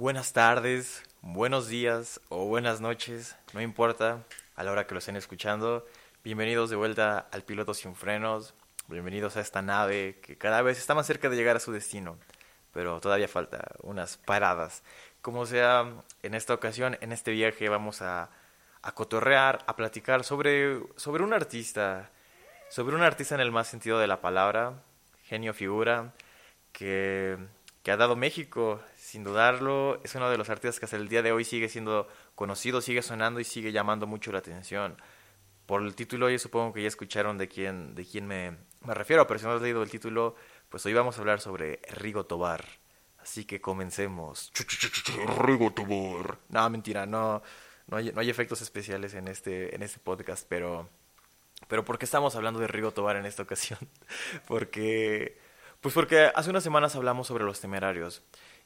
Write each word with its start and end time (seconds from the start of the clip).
Buenas 0.00 0.32
tardes, 0.32 1.02
buenos 1.20 1.68
días 1.68 2.22
o 2.30 2.46
buenas 2.46 2.80
noches, 2.80 3.36
no 3.52 3.60
importa 3.60 4.24
a 4.56 4.64
la 4.64 4.72
hora 4.72 4.86
que 4.86 4.94
lo 4.94 4.98
estén 4.98 5.16
escuchando. 5.16 5.86
Bienvenidos 6.24 6.70
de 6.70 6.76
vuelta 6.76 7.28
al 7.30 7.42
Piloto 7.42 7.74
Sin 7.74 7.94
Frenos, 7.94 8.54
bienvenidos 8.88 9.36
a 9.36 9.42
esta 9.42 9.60
nave 9.60 10.18
que 10.22 10.38
cada 10.38 10.62
vez 10.62 10.78
está 10.78 10.94
más 10.94 11.06
cerca 11.06 11.28
de 11.28 11.36
llegar 11.36 11.56
a 11.56 11.60
su 11.60 11.70
destino, 11.70 12.16
pero 12.72 12.98
todavía 12.98 13.28
falta 13.28 13.72
unas 13.82 14.16
paradas. 14.16 14.82
Como 15.20 15.44
sea, 15.44 15.92
en 16.22 16.32
esta 16.32 16.54
ocasión, 16.54 16.96
en 17.02 17.12
este 17.12 17.32
viaje 17.32 17.68
vamos 17.68 18.00
a, 18.00 18.30
a 18.80 18.92
cotorrear, 18.92 19.62
a 19.66 19.76
platicar 19.76 20.24
sobre, 20.24 20.80
sobre 20.96 21.24
un 21.24 21.34
artista, 21.34 22.08
sobre 22.70 22.96
un 22.96 23.02
artista 23.02 23.34
en 23.34 23.42
el 23.42 23.52
más 23.52 23.68
sentido 23.68 23.98
de 23.98 24.06
la 24.06 24.22
palabra, 24.22 24.82
genio 25.24 25.52
figura, 25.52 26.14
que, 26.72 27.36
que 27.82 27.90
ha 27.90 27.96
dado 27.96 28.16
México, 28.16 28.80
sin 28.96 29.24
dudarlo, 29.24 30.00
es 30.04 30.14
uno 30.14 30.30
de 30.30 30.36
los 30.36 30.50
artistas 30.50 30.78
que 30.78 30.84
hasta 30.84 30.96
el 30.96 31.08
día 31.08 31.22
de 31.22 31.32
hoy 31.32 31.44
sigue 31.44 31.68
siendo 31.68 32.08
conocido, 32.34 32.80
sigue 32.80 33.02
sonando 33.02 33.40
y 33.40 33.44
sigue 33.44 33.72
llamando 33.72 34.06
mucho 34.06 34.32
la 34.32 34.38
atención. 34.38 34.96
Por 35.66 35.82
el 35.82 35.94
título, 35.94 36.28
yo 36.28 36.38
supongo 36.38 36.72
que 36.72 36.82
ya 36.82 36.88
escucharon 36.88 37.38
de 37.38 37.48
quién, 37.48 37.94
de 37.94 38.04
quién 38.04 38.26
me, 38.26 38.56
me 38.84 38.94
refiero, 38.94 39.26
pero 39.26 39.38
si 39.38 39.46
no 39.46 39.52
has 39.52 39.62
leído 39.62 39.82
el 39.82 39.90
título, 39.90 40.34
pues 40.68 40.84
hoy 40.86 40.94
vamos 40.94 41.16
a 41.16 41.20
hablar 41.20 41.40
sobre 41.40 41.80
Rigo 41.90 42.26
Tobar. 42.26 42.64
Así 43.18 43.44
que 43.44 43.60
comencemos. 43.60 44.52
Rigo 45.38 45.72
Tobar. 45.72 46.38
No, 46.48 46.70
mentira, 46.70 47.06
no, 47.06 47.42
no, 47.86 47.96
hay, 47.96 48.12
no 48.12 48.20
hay 48.20 48.30
efectos 48.30 48.62
especiales 48.62 49.14
en 49.14 49.28
este, 49.28 49.74
en 49.74 49.82
este 49.82 49.98
podcast, 49.98 50.46
pero, 50.48 50.88
pero 51.68 51.84
¿por 51.84 51.98
qué 51.98 52.04
estamos 52.04 52.36
hablando 52.36 52.60
de 52.60 52.66
Rigo 52.66 52.92
Tobar 52.92 53.16
en 53.16 53.26
esta 53.26 53.42
ocasión? 53.42 53.78
porque, 54.46 55.38
pues 55.80 55.94
porque 55.94 56.30
hace 56.34 56.50
unas 56.50 56.62
semanas 56.62 56.94
hablamos 56.96 57.26
sobre 57.26 57.44
los 57.44 57.60
temerarios. 57.60 58.22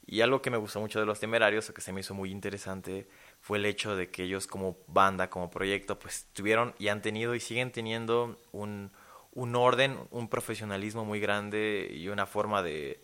Y 0.06 0.20
algo 0.20 0.42
que 0.42 0.50
me 0.50 0.58
gustó 0.58 0.80
mucho 0.80 1.00
de 1.00 1.06
los 1.06 1.20
temerarios, 1.20 1.70
o 1.70 1.74
que 1.74 1.80
se 1.80 1.92
me 1.92 2.00
hizo 2.00 2.14
muy 2.14 2.30
interesante, 2.30 3.08
fue 3.40 3.58
el 3.58 3.66
hecho 3.66 3.96
de 3.96 4.10
que 4.10 4.24
ellos 4.24 4.46
como 4.46 4.76
banda, 4.86 5.30
como 5.30 5.50
proyecto, 5.50 5.98
pues 5.98 6.26
tuvieron 6.34 6.74
y 6.78 6.88
han 6.88 7.00
tenido 7.00 7.34
y 7.34 7.40
siguen 7.40 7.72
teniendo 7.72 8.38
un, 8.52 8.90
un 9.32 9.56
orden, 9.56 9.98
un 10.10 10.28
profesionalismo 10.28 11.04
muy 11.04 11.20
grande 11.20 11.90
y 11.92 12.08
una 12.08 12.26
forma 12.26 12.62
de, 12.62 13.02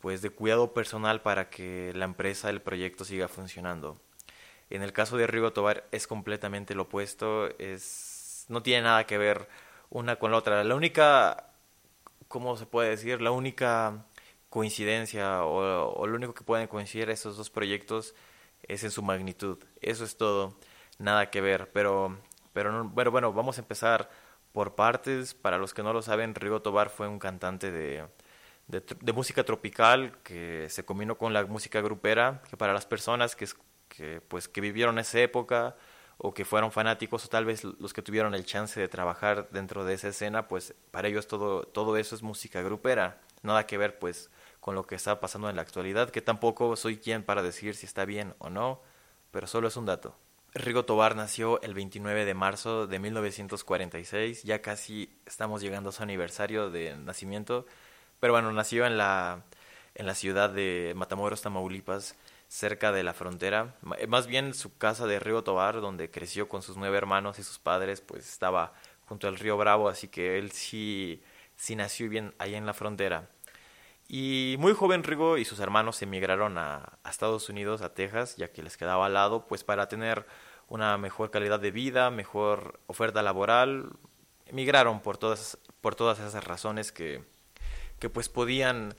pues, 0.00 0.22
de 0.22 0.30
cuidado 0.30 0.74
personal 0.74 1.22
para 1.22 1.50
que 1.50 1.92
la 1.94 2.04
empresa, 2.04 2.50
el 2.50 2.62
proyecto 2.62 3.04
siga 3.04 3.28
funcionando. 3.28 4.00
En 4.70 4.82
el 4.82 4.92
caso 4.92 5.16
de 5.16 5.26
Rigo 5.26 5.52
Tobar 5.52 5.86
es 5.92 6.06
completamente 6.06 6.74
lo 6.74 6.82
opuesto, 6.82 7.48
es, 7.58 8.46
no 8.48 8.62
tiene 8.62 8.82
nada 8.82 9.04
que 9.06 9.18
ver 9.18 9.48
una 9.90 10.16
con 10.16 10.30
la 10.32 10.38
otra. 10.38 10.64
La 10.64 10.74
única, 10.74 11.53
¿cómo 12.34 12.56
se 12.56 12.66
puede 12.66 12.90
decir? 12.90 13.22
La 13.22 13.30
única 13.30 14.06
coincidencia 14.50 15.44
o, 15.44 16.04
lo 16.04 16.16
único 16.16 16.34
que 16.34 16.42
pueden 16.42 16.66
coincidir 16.66 17.08
esos 17.08 17.36
dos 17.36 17.48
proyectos 17.48 18.16
es 18.64 18.82
en 18.82 18.90
su 18.90 19.04
magnitud. 19.04 19.58
Eso 19.80 20.02
es 20.02 20.16
todo, 20.16 20.58
nada 20.98 21.30
que 21.30 21.40
ver. 21.40 21.70
Pero, 21.72 22.18
pero 22.52 22.72
no, 22.72 22.88
bueno, 22.88 23.12
bueno, 23.12 23.32
vamos 23.32 23.58
a 23.58 23.60
empezar 23.60 24.10
por 24.50 24.74
partes. 24.74 25.32
Para 25.32 25.58
los 25.58 25.74
que 25.74 25.84
no 25.84 25.92
lo 25.92 26.02
saben, 26.02 26.34
Rigo 26.34 26.60
Tobar 26.60 26.90
fue 26.90 27.06
un 27.06 27.20
cantante 27.20 27.70
de, 27.70 28.04
de, 28.66 28.80
de 28.80 29.12
música 29.12 29.44
tropical 29.44 30.18
que 30.24 30.66
se 30.70 30.84
combinó 30.84 31.16
con 31.16 31.32
la 31.32 31.46
música 31.46 31.80
grupera, 31.82 32.42
que 32.50 32.56
para 32.56 32.72
las 32.72 32.84
personas 32.84 33.36
que, 33.36 33.46
que, 33.88 34.20
pues, 34.22 34.48
que 34.48 34.60
vivieron 34.60 34.98
esa 34.98 35.20
época 35.20 35.76
o 36.18 36.32
que 36.34 36.44
fueron 36.44 36.72
fanáticos 36.72 37.24
o 37.24 37.28
tal 37.28 37.44
vez 37.44 37.64
los 37.64 37.92
que 37.92 38.02
tuvieron 38.02 38.34
el 38.34 38.44
chance 38.44 38.78
de 38.80 38.88
trabajar 38.88 39.48
dentro 39.50 39.84
de 39.84 39.94
esa 39.94 40.08
escena, 40.08 40.48
pues 40.48 40.74
para 40.90 41.08
ellos 41.08 41.26
todo, 41.26 41.64
todo 41.64 41.96
eso 41.96 42.14
es 42.14 42.22
música 42.22 42.62
grupera. 42.62 43.20
Nada 43.42 43.66
que 43.66 43.78
ver 43.78 43.98
pues 43.98 44.30
con 44.60 44.74
lo 44.74 44.86
que 44.86 44.94
está 44.94 45.20
pasando 45.20 45.50
en 45.50 45.56
la 45.56 45.62
actualidad, 45.62 46.10
que 46.10 46.22
tampoco 46.22 46.76
soy 46.76 46.96
quien 46.96 47.22
para 47.22 47.42
decir 47.42 47.74
si 47.74 47.84
está 47.86 48.04
bien 48.04 48.34
o 48.38 48.48
no, 48.48 48.80
pero 49.30 49.46
solo 49.46 49.68
es 49.68 49.76
un 49.76 49.86
dato. 49.86 50.16
Rigo 50.54 50.84
Tobar 50.84 51.16
nació 51.16 51.60
el 51.62 51.74
29 51.74 52.24
de 52.24 52.32
marzo 52.32 52.86
de 52.86 53.00
1946, 53.00 54.44
ya 54.44 54.62
casi 54.62 55.18
estamos 55.26 55.60
llegando 55.60 55.90
a 55.90 55.92
su 55.92 56.02
aniversario 56.02 56.70
de 56.70 56.96
nacimiento, 56.96 57.66
pero 58.20 58.32
bueno, 58.32 58.52
nació 58.52 58.86
en 58.86 58.96
la, 58.96 59.42
en 59.96 60.06
la 60.06 60.14
ciudad 60.14 60.50
de 60.50 60.92
Matamoros, 60.94 61.42
Tamaulipas, 61.42 62.14
cerca 62.48 62.92
de 62.92 63.02
la 63.02 63.14
frontera. 63.14 63.74
Más 64.08 64.26
bien 64.26 64.54
su 64.54 64.76
casa 64.76 65.06
de 65.06 65.18
Rigo 65.18 65.44
Tobar, 65.44 65.80
donde 65.80 66.10
creció 66.10 66.48
con 66.48 66.62
sus 66.62 66.76
nueve 66.76 66.96
hermanos 66.96 67.38
y 67.38 67.42
sus 67.42 67.58
padres, 67.58 68.00
pues 68.00 68.28
estaba 68.28 68.72
junto 69.06 69.28
al 69.28 69.38
río 69.38 69.56
Bravo, 69.56 69.88
así 69.88 70.08
que 70.08 70.38
él 70.38 70.52
sí, 70.52 71.22
sí 71.56 71.76
nació 71.76 72.08
bien 72.08 72.34
ahí 72.38 72.54
en 72.54 72.66
la 72.66 72.74
frontera. 72.74 73.28
Y 74.08 74.56
muy 74.58 74.74
joven 74.74 75.02
Rigo 75.02 75.38
y 75.38 75.44
sus 75.44 75.60
hermanos 75.60 76.02
emigraron 76.02 76.58
a, 76.58 76.98
a, 77.02 77.10
Estados 77.10 77.48
Unidos, 77.48 77.80
a 77.80 77.94
Texas, 77.94 78.36
ya 78.36 78.48
que 78.52 78.62
les 78.62 78.76
quedaba 78.76 79.06
al 79.06 79.14
lado, 79.14 79.46
pues 79.46 79.64
para 79.64 79.88
tener 79.88 80.26
una 80.68 80.98
mejor 80.98 81.30
calidad 81.30 81.60
de 81.60 81.70
vida, 81.70 82.10
mejor 82.10 82.80
oferta 82.86 83.22
laboral. 83.22 83.90
Emigraron 84.46 85.00
por 85.00 85.16
todas, 85.16 85.58
por 85.80 85.94
todas 85.94 86.18
esas 86.18 86.44
razones 86.44 86.92
que, 86.92 87.24
que 87.98 88.10
pues 88.10 88.28
podían, 88.28 88.94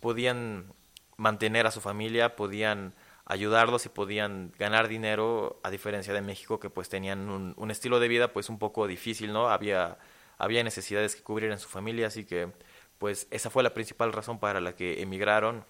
podían 0.00 0.72
mantener 1.20 1.66
a 1.66 1.70
su 1.70 1.82
familia, 1.82 2.34
podían 2.34 2.94
ayudarlos 3.26 3.84
y 3.84 3.90
podían 3.90 4.52
ganar 4.58 4.88
dinero, 4.88 5.60
a 5.62 5.70
diferencia 5.70 6.14
de 6.14 6.22
México, 6.22 6.58
que 6.58 6.70
pues 6.70 6.88
tenían 6.88 7.28
un, 7.28 7.52
un 7.58 7.70
estilo 7.70 8.00
de 8.00 8.08
vida 8.08 8.32
pues 8.32 8.48
un 8.48 8.58
poco 8.58 8.86
difícil, 8.86 9.32
¿no? 9.32 9.50
Había, 9.50 9.98
había 10.38 10.64
necesidades 10.64 11.14
que 11.14 11.22
cubrir 11.22 11.50
en 11.50 11.58
su 11.58 11.68
familia, 11.68 12.06
así 12.06 12.24
que 12.24 12.50
pues 12.98 13.28
esa 13.30 13.50
fue 13.50 13.62
la 13.62 13.74
principal 13.74 14.14
razón 14.14 14.40
para 14.40 14.60
la 14.60 14.74
que 14.74 15.02
emigraron. 15.02 15.62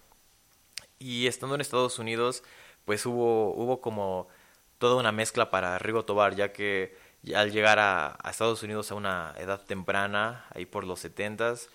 Y 1.00 1.26
estando 1.26 1.56
en 1.56 1.60
Estados 1.60 1.98
Unidos, 1.98 2.44
pues 2.84 3.04
hubo, 3.04 3.52
hubo 3.52 3.80
como 3.80 4.28
toda 4.78 4.96
una 4.96 5.10
mezcla 5.10 5.50
para 5.50 5.78
Rigo 5.78 6.04
Tobar, 6.04 6.36
ya 6.36 6.52
que 6.52 6.96
al 7.34 7.50
llegar 7.50 7.80
a, 7.80 8.16
a 8.22 8.30
Estados 8.30 8.62
Unidos 8.62 8.92
a 8.92 8.94
una 8.94 9.34
edad 9.36 9.60
temprana, 9.62 10.46
ahí 10.54 10.64
por 10.64 10.84
los 10.84 11.00
setentas, 11.00 11.68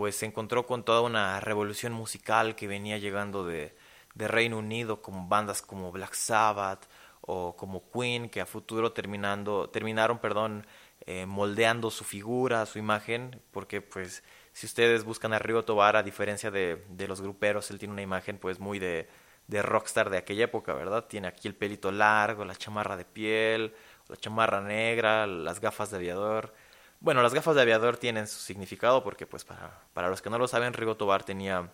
pues 0.00 0.16
se 0.16 0.24
encontró 0.24 0.64
con 0.64 0.82
toda 0.82 1.02
una 1.02 1.40
revolución 1.40 1.92
musical 1.92 2.56
que 2.56 2.66
venía 2.66 2.96
llegando 2.96 3.44
de, 3.44 3.74
de 4.14 4.28
Reino 4.28 4.56
Unido, 4.56 5.02
con 5.02 5.28
bandas 5.28 5.60
como 5.60 5.92
Black 5.92 6.14
Sabbath 6.14 6.86
o 7.20 7.54
como 7.54 7.90
Queen, 7.90 8.30
que 8.30 8.40
a 8.40 8.46
futuro 8.46 8.92
terminando, 8.92 9.68
terminaron 9.68 10.18
perdón, 10.18 10.66
eh, 11.04 11.26
moldeando 11.26 11.90
su 11.90 12.04
figura, 12.04 12.64
su 12.64 12.78
imagen, 12.78 13.42
porque 13.50 13.82
pues 13.82 14.24
si 14.54 14.64
ustedes 14.64 15.04
buscan 15.04 15.34
a 15.34 15.38
Rigo 15.38 15.66
Tobar, 15.66 15.96
a 15.96 16.02
diferencia 16.02 16.50
de, 16.50 16.82
de, 16.88 17.06
los 17.06 17.20
gruperos, 17.20 17.70
él 17.70 17.78
tiene 17.78 17.92
una 17.92 18.00
imagen 18.00 18.38
pues 18.38 18.58
muy 18.58 18.78
de, 18.78 19.06
de 19.48 19.60
rockstar 19.60 20.08
de 20.08 20.16
aquella 20.16 20.44
época, 20.44 20.72
¿verdad? 20.72 21.08
Tiene 21.08 21.28
aquí 21.28 21.46
el 21.46 21.54
pelito 21.54 21.92
largo, 21.92 22.46
la 22.46 22.56
chamarra 22.56 22.96
de 22.96 23.04
piel, 23.04 23.74
la 24.08 24.16
chamarra 24.16 24.62
negra, 24.62 25.26
las 25.26 25.60
gafas 25.60 25.90
de 25.90 25.98
aviador. 25.98 26.54
Bueno, 27.00 27.22
las 27.22 27.34
gafas 27.34 27.54
de 27.54 27.62
aviador 27.62 27.96
tienen 27.96 28.26
su 28.26 28.40
significado 28.40 29.02
porque 29.02 29.26
pues 29.26 29.44
para, 29.44 29.80
para 29.94 30.08
los 30.08 30.22
que 30.22 30.30
no 30.30 30.38
lo 30.38 30.48
saben, 30.48 30.74
Rigo 30.74 30.96
Tobar 30.96 31.24
tenía 31.24 31.72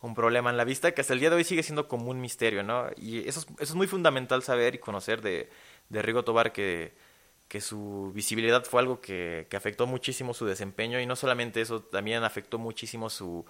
un 0.00 0.14
problema 0.14 0.50
en 0.50 0.56
la 0.56 0.64
vista 0.64 0.92
que 0.92 1.00
hasta 1.00 1.12
el 1.12 1.20
día 1.20 1.30
de 1.30 1.36
hoy 1.36 1.44
sigue 1.44 1.62
siendo 1.62 1.88
como 1.88 2.10
un 2.10 2.20
misterio, 2.20 2.62
¿no? 2.62 2.86
Y 2.96 3.28
eso 3.28 3.40
es, 3.40 3.46
eso 3.46 3.72
es 3.72 3.74
muy 3.74 3.86
fundamental 3.86 4.42
saber 4.42 4.74
y 4.74 4.78
conocer 4.78 5.22
de, 5.22 5.50
de 5.88 6.02
Rigo 6.02 6.24
Tobar 6.24 6.52
que 6.52 6.94
que 7.48 7.60
su 7.60 8.12
visibilidad 8.14 8.64
fue 8.64 8.80
algo 8.80 9.00
que, 9.00 9.46
que, 9.48 9.56
afectó 9.56 9.86
muchísimo 9.86 10.34
su 10.34 10.46
desempeño 10.46 11.00
y 11.00 11.06
no 11.06 11.16
solamente 11.16 11.60
eso, 11.60 11.82
también 11.82 12.24
afectó 12.24 12.58
muchísimo 12.58 13.10
su, 13.10 13.46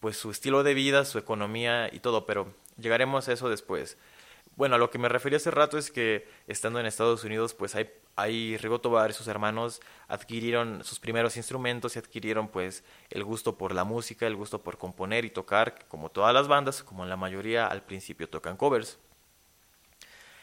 pues, 0.00 0.16
su 0.16 0.30
estilo 0.30 0.62
de 0.62 0.74
vida, 0.74 1.04
su 1.04 1.18
economía 1.18 1.88
y 1.92 2.00
todo, 2.00 2.26
pero 2.26 2.52
llegaremos 2.78 3.28
a 3.28 3.32
eso 3.32 3.48
después. 3.48 3.98
Bueno, 4.56 4.74
a 4.76 4.78
lo 4.78 4.90
que 4.90 4.98
me 4.98 5.08
refería 5.08 5.36
hace 5.36 5.50
rato 5.50 5.78
es 5.78 5.90
que 5.90 6.28
estando 6.48 6.80
en 6.80 6.86
Estados 6.86 7.24
Unidos, 7.24 7.54
pues 7.54 7.74
hay, 7.74 7.90
hay 8.20 8.56
Rigo 8.56 8.80
y 9.08 9.12
sus 9.12 9.28
hermanos 9.28 9.80
adquirieron 10.08 10.84
sus 10.84 10.98
primeros 11.00 11.36
instrumentos 11.36 11.96
y 11.96 11.98
adquirieron 11.98 12.48
pues 12.48 12.84
el 13.10 13.24
gusto 13.24 13.56
por 13.56 13.74
la 13.74 13.84
música, 13.84 14.26
el 14.26 14.36
gusto 14.36 14.62
por 14.62 14.78
componer 14.78 15.24
y 15.24 15.30
tocar, 15.30 15.86
como 15.88 16.10
todas 16.10 16.34
las 16.34 16.48
bandas, 16.48 16.82
como 16.82 17.04
la 17.04 17.16
mayoría 17.16 17.66
al 17.66 17.82
principio 17.82 18.28
tocan 18.28 18.56
covers 18.56 18.98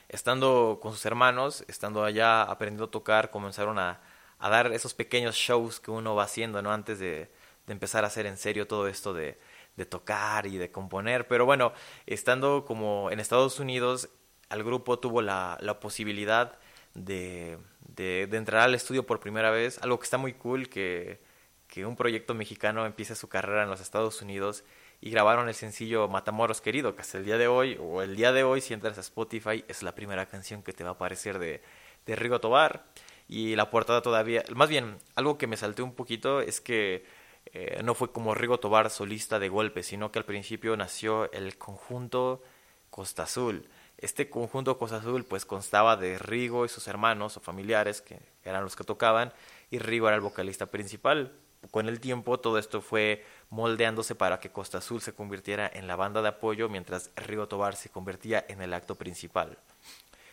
estando 0.10 0.80
con 0.82 0.94
sus 0.94 1.06
hermanos, 1.06 1.64
estando 1.68 2.04
allá 2.04 2.44
aprendiendo 2.44 2.86
a 2.86 2.92
tocar, 2.92 3.30
comenzaron 3.30 3.80
a, 3.80 4.00
a 4.40 4.50
dar 4.50 4.72
esos 4.74 4.94
pequeños 4.94 5.36
shows 5.36 5.80
que 5.80 5.92
uno 5.92 6.16
va 6.16 6.24
haciendo, 6.24 6.62
¿no? 6.62 6.72
Antes 6.72 7.00
de, 7.00 7.30
de 7.66 7.74
empezar 7.74 8.04
a 8.04 8.08
hacer 8.08 8.26
en 8.26 8.38
serio 8.38 8.68
todo 8.68 8.88
esto 8.88 9.14
de, 9.14 9.40
de, 9.76 9.86
tocar 9.86 10.48
y 10.48 10.58
de 10.58 10.72
componer. 10.72 11.28
Pero 11.28 11.46
bueno, 11.46 11.74
estando 12.06 12.66
como 12.66 13.12
en 13.12 13.20
Estados 13.20 13.60
Unidos, 13.60 14.10
al 14.50 14.64
grupo 14.64 15.00
tuvo 15.00 15.22
la, 15.22 15.58
la 15.62 15.80
posibilidad 15.80 16.58
de, 16.98 17.58
de, 17.96 18.24
entrar 18.32 18.64
al 18.64 18.76
estudio 18.76 19.06
por 19.06 19.20
primera 19.20 19.52
vez, 19.52 19.80
algo 19.82 20.00
que 20.00 20.04
está 20.04 20.18
muy 20.18 20.34
cool, 20.34 20.68
que, 20.68 21.20
que 21.68 21.86
un 21.86 21.96
proyecto 21.96 22.34
mexicano 22.34 22.86
empiece 22.86 23.16
su 23.16 23.30
carrera 23.30 23.64
en 23.64 23.70
los 23.70 23.82
Estados 23.82 24.22
Unidos 24.22 24.64
y 25.00 25.12
grabaron 25.12 25.48
el 25.48 25.54
sencillo 25.54 26.08
Matamoros 26.08 26.60
Querido, 26.60 26.96
que 26.96 27.02
hasta 27.02 27.20
el 27.20 27.26
día 27.26 27.38
de 27.38 27.48
hoy, 27.48 27.78
o 27.80 28.02
el 28.02 28.16
día 28.16 28.32
de 28.32 28.44
hoy, 28.44 28.62
si 28.62 28.74
entras 28.74 28.98
a 28.98 29.02
Spotify, 29.02 29.64
es 29.68 29.84
la 29.84 29.94
primera 29.94 30.26
canción 30.26 30.64
que 30.64 30.74
te 30.74 30.84
va 30.84 30.92
a 30.92 30.94
aparecer 30.94 31.38
de, 31.40 31.62
de 32.06 32.16
Rigo 32.16 32.40
Tobar. 32.40 32.86
Y 33.28 33.56
la 33.56 33.70
portada 33.70 34.02
todavía, 34.02 34.44
más 34.56 34.70
bien, 34.70 34.98
algo 35.16 35.38
que 35.38 35.48
me 35.48 35.58
salté 35.58 35.82
un 35.82 35.94
poquito 35.94 36.42
es 36.42 36.62
que 36.62 37.06
eh, 37.54 37.82
no 37.84 37.94
fue 37.94 38.12
como 38.12 38.34
Rigo 38.34 38.60
Tobar 38.60 38.90
solista 38.90 39.38
de 39.38 39.50
golpe, 39.50 39.84
sino 39.84 40.12
que 40.12 40.20
al 40.20 40.26
principio 40.26 40.76
nació 40.78 41.32
el 41.32 41.58
conjunto 41.58 42.42
Costa 42.90 43.24
Azul. 43.24 43.70
Este 43.98 44.30
conjunto 44.30 44.78
Costa 44.78 44.98
Azul 44.98 45.26
pues 45.26 45.46
constaba 45.46 45.98
de 45.98 46.20
Rigo 46.20 46.66
y 46.66 46.70
sus 46.70 46.88
hermanos 46.88 47.38
o 47.38 47.40
familiares 47.40 48.02
que 48.02 48.20
eran 48.44 48.64
los 48.64 48.76
que 48.76 48.84
tocaban 48.84 49.34
y 49.72 49.80
Rigo 49.80 50.08
era 50.08 50.16
el 50.16 50.22
vocalista 50.22 50.68
principal. 50.68 51.34
Con 51.72 51.90
el 51.90 52.00
tiempo 52.00 52.40
todo 52.40 52.60
esto 52.60 52.82
fue 52.82 53.26
moldeándose 53.50 54.14
para 54.14 54.40
que 54.40 54.52
Costa 54.52 54.78
Azul 54.78 55.02
se 55.02 55.14
convirtiera 55.14 55.70
en 55.74 55.88
la 55.88 55.96
banda 55.96 56.22
de 56.22 56.30
apoyo 56.30 56.70
mientras 56.70 57.10
Rigo 57.16 57.48
Tobar 57.48 57.76
se 57.76 57.90
convertía 57.90 58.46
en 58.48 58.62
el 58.62 58.74
acto 58.74 58.96
principal. 58.96 59.58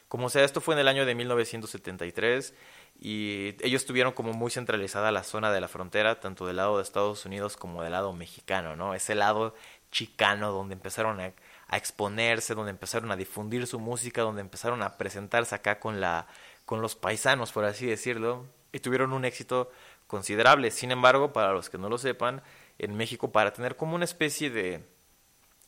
Como 0.08 0.28
sea, 0.28 0.44
esto 0.44 0.60
fue 0.60 0.74
en 0.74 0.80
el 0.80 0.88
año 0.88 1.06
de 1.06 1.14
1973 1.14 2.54
y 3.00 3.56
ellos 3.60 3.86
tuvieron 3.86 4.12
como 4.12 4.32
muy 4.32 4.50
centralizada 4.50 5.10
la 5.10 5.24
zona 5.24 5.50
de 5.50 5.60
la 5.60 5.68
frontera, 5.68 6.20
tanto 6.20 6.46
del 6.46 6.56
lado 6.56 6.76
de 6.76 6.82
Estados 6.82 7.24
Unidos 7.24 7.56
como 7.56 7.82
del 7.82 7.92
lado 7.92 8.12
mexicano, 8.12 8.76
¿no? 8.76 8.94
Ese 8.94 9.14
lado 9.14 9.54
chicano 9.90 10.52
donde 10.52 10.74
empezaron 10.74 11.20
a, 11.20 11.32
a 11.68 11.76
exponerse, 11.76 12.54
donde 12.54 12.70
empezaron 12.70 13.10
a 13.10 13.16
difundir 13.16 13.66
su 13.66 13.78
música, 13.78 14.22
donde 14.22 14.40
empezaron 14.40 14.82
a 14.82 14.96
presentarse 14.96 15.54
acá 15.54 15.80
con 15.80 16.00
la 16.00 16.26
con 16.64 16.80
los 16.80 16.96
paisanos, 16.96 17.52
por 17.52 17.64
así 17.64 17.86
decirlo, 17.86 18.46
y 18.72 18.80
tuvieron 18.80 19.12
un 19.12 19.24
éxito 19.24 19.70
considerable. 20.06 20.70
Sin 20.70 20.92
embargo, 20.92 21.32
para 21.32 21.52
los 21.52 21.68
que 21.68 21.78
no 21.78 21.88
lo 21.90 21.98
sepan, 21.98 22.42
en 22.78 22.96
México 22.96 23.32
para 23.32 23.52
tener 23.52 23.76
como 23.76 23.94
una 23.94 24.04
especie 24.04 24.50
de 24.50 24.82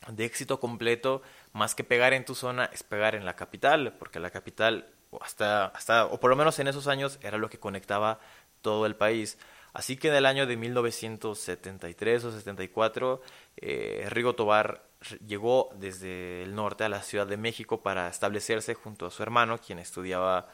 de 0.07 0.25
éxito 0.25 0.59
completo, 0.59 1.21
más 1.53 1.75
que 1.75 1.83
pegar 1.83 2.13
en 2.13 2.25
tu 2.25 2.35
zona, 2.35 2.69
es 2.73 2.83
pegar 2.83 3.15
en 3.15 3.25
la 3.25 3.35
capital, 3.35 3.93
porque 3.97 4.19
la 4.19 4.29
capital, 4.29 4.87
hasta, 5.21 5.65
hasta, 5.67 6.05
o 6.05 6.19
por 6.19 6.29
lo 6.29 6.35
menos 6.35 6.59
en 6.59 6.67
esos 6.67 6.87
años, 6.87 7.19
era 7.21 7.37
lo 7.37 7.49
que 7.49 7.59
conectaba 7.59 8.19
todo 8.61 8.85
el 8.85 8.95
país. 8.95 9.37
Así 9.73 9.97
que 9.97 10.07
en 10.07 10.15
el 10.15 10.25
año 10.25 10.47
de 10.47 10.57
1973 10.57 12.23
o 12.23 12.31
74, 12.31 13.21
eh, 13.57 14.07
Rigo 14.09 14.35
Tobar 14.35 14.86
llegó 15.25 15.69
desde 15.75 16.43
el 16.43 16.55
norte 16.55 16.83
a 16.83 16.89
la 16.89 17.01
Ciudad 17.01 17.27
de 17.27 17.37
México 17.37 17.81
para 17.81 18.07
establecerse 18.09 18.73
junto 18.73 19.05
a 19.05 19.11
su 19.11 19.23
hermano, 19.23 19.59
quien 19.59 19.79
estudiaba 19.79 20.47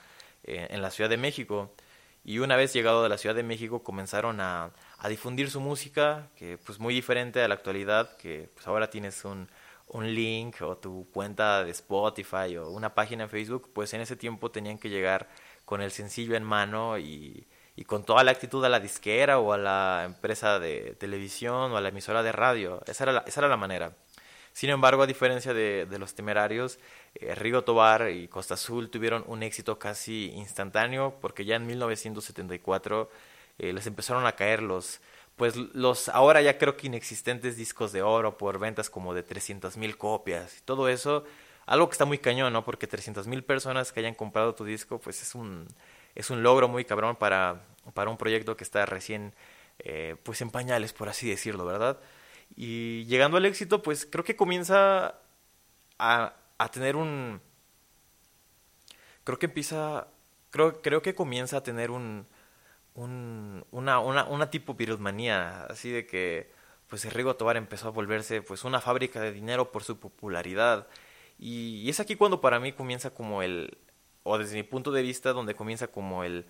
eh, 0.44 0.68
en 0.70 0.82
la 0.82 0.92
Ciudad 0.92 1.10
de 1.10 1.18
México. 1.18 1.74
Y 2.26 2.40
una 2.40 2.56
vez 2.56 2.74
llegado 2.74 3.04
a 3.04 3.10
la 3.10 3.18
Ciudad 3.18 3.36
de 3.36 3.44
México 3.44 3.84
comenzaron 3.84 4.40
a, 4.40 4.72
a 4.98 5.10
difundir 5.10 5.50
su 5.50 5.60
música, 5.60 6.30
que 6.38 6.58
pues 6.58 6.80
muy 6.80 6.94
diferente 6.94 7.42
a 7.42 7.48
la 7.48 7.56
actualidad, 7.56 8.16
que 8.18 8.50
pues 8.54 8.68
ahora 8.68 8.90
tienes 8.90 9.26
un, 9.26 9.50
un 9.88 10.14
link 10.14 10.62
o 10.62 10.78
tu 10.78 11.08
cuenta 11.12 11.64
de 11.64 11.72
Spotify 11.72 12.58
o 12.58 12.70
una 12.70 12.94
página 12.94 13.24
en 13.26 13.30
Facebook, 13.30 13.72
pues 13.74 13.94
en 13.94 14.02
ese 14.02 14.16
tiempo 14.16 14.52
tenían 14.52 14.78
que 14.78 14.90
llegar 14.90 15.30
con 15.66 15.82
el 15.82 15.92
sencillo 15.92 16.36
en 16.36 16.44
mano 16.44 16.98
y, 16.98 17.48
y 17.76 17.84
con 17.86 18.04
toda 18.06 18.24
la 18.24 18.32
actitud 18.32 18.64
a 18.66 18.70
la 18.70 18.80
disquera 18.80 19.40
o 19.40 19.54
a 19.54 19.58
la 19.58 20.04
empresa 20.06 20.60
de 20.60 20.96
televisión 21.00 21.72
o 21.72 21.78
a 21.78 21.82
la 21.82 21.90
emisora 21.90 22.24
de 22.24 22.32
radio. 22.32 22.82
Esa 22.86 23.04
era 23.04 23.24
esa 23.28 23.42
era 23.42 23.48
la 23.50 23.58
manera. 23.58 23.94
Sin 24.54 24.70
embargo, 24.70 25.04
a 25.04 25.08
diferencia 25.08 25.54
de, 25.54 25.88
los 26.00 26.14
temerarios, 26.14 26.80
eh, 27.16 27.34
Rigo 27.36 27.64
Tobar 27.64 28.12
y 28.12 28.28
Costa 28.28 28.54
Azul 28.54 28.90
tuvieron 28.90 29.24
un 29.28 29.44
éxito 29.44 29.80
casi 29.80 30.32
instantáneo 30.36 31.16
porque 31.20 31.44
ya 31.44 31.56
en 31.56 31.66
1974 31.66 33.10
eh, 33.58 33.74
les 33.74 33.88
empezaron 33.88 34.26
a 34.28 34.34
caer 34.34 34.62
los, 34.62 35.02
pues 35.36 35.56
los 35.56 36.08
ahora 36.10 36.42
ya 36.42 36.58
creo 36.60 36.78
que 36.78 36.88
inexistentes 36.88 37.58
discos 37.58 37.92
de 37.92 38.04
oro 38.04 38.38
por 38.38 38.60
ventas 38.60 38.90
como 38.90 39.14
de 39.14 39.24
300 39.24 39.76
mil 39.78 39.98
copias 39.98 40.60
y 40.60 40.62
todo 40.62 40.88
eso, 40.88 41.24
algo 41.66 41.88
que 41.90 41.94
está 41.94 42.06
muy 42.06 42.20
cañón, 42.20 42.54
¿no? 42.54 42.64
Porque 42.64 42.88
300 42.88 43.28
mil 43.28 43.44
personas 43.44 43.92
que 43.92 44.02
hayan 44.02 44.16
comprado 44.16 44.54
tu 44.56 44.66
disco, 44.66 45.00
pues 45.00 45.22
es 45.22 45.34
un, 45.36 45.68
es 46.16 46.30
un 46.30 46.44
logro 46.44 46.68
muy 46.68 46.86
cabrón 46.86 47.16
para, 47.16 47.64
para 47.94 48.10
un 48.10 48.18
proyecto 48.18 48.56
que 48.58 48.64
está 48.64 48.86
recién, 48.86 49.34
eh, 49.80 50.16
pues 50.24 50.42
en 50.42 50.52
pañales, 50.52 50.94
por 50.94 51.10
así 51.10 51.30
decirlo, 51.30 51.66
¿verdad? 51.66 52.00
Y 52.56 53.06
llegando 53.06 53.38
al 53.38 53.46
éxito, 53.46 53.82
pues 53.82 54.06
creo 54.06 54.24
que 54.24 54.36
comienza 54.36 55.20
a, 56.00 56.34
a 56.58 56.72
tener 56.72 56.96
un... 56.96 57.42
Creo 59.24 59.40
que 59.40 59.48
empieza... 59.48 60.08
Creo, 60.50 60.82
creo 60.82 61.02
que 61.02 61.16
comienza 61.16 61.58
a 61.58 61.64
tener 61.64 61.90
un, 61.90 62.28
un, 62.96 63.66
una, 63.72 64.00
una, 64.00 64.26
una 64.26 64.50
tipo 64.50 64.76
así 65.70 65.90
de 65.90 66.06
que 66.06 66.52
pues 66.88 67.12
Rigo 67.12 67.36
Tobar 67.36 67.58
empezó 67.58 67.88
a 67.88 67.92
volverse 67.92 68.44
pues 68.44 68.64
una 68.64 68.80
fábrica 68.80 69.20
de 69.20 69.32
dinero 69.32 69.72
por 69.72 69.84
su 69.84 70.00
popularidad. 70.00 70.88
Y, 71.40 71.82
y, 71.82 71.90
es 71.90 72.00
aquí 72.00 72.16
cuando 72.16 72.40
para 72.40 72.60
mí 72.60 72.74
comienza 72.74 73.10
como 73.12 73.42
el, 73.42 73.80
o 74.22 74.38
desde 74.38 74.56
mi 74.56 74.64
punto 74.64 74.92
de 74.92 75.02
vista, 75.02 75.34
donde 75.34 75.56
comienza 75.56 75.88
como 75.88 76.24
el, 76.24 76.46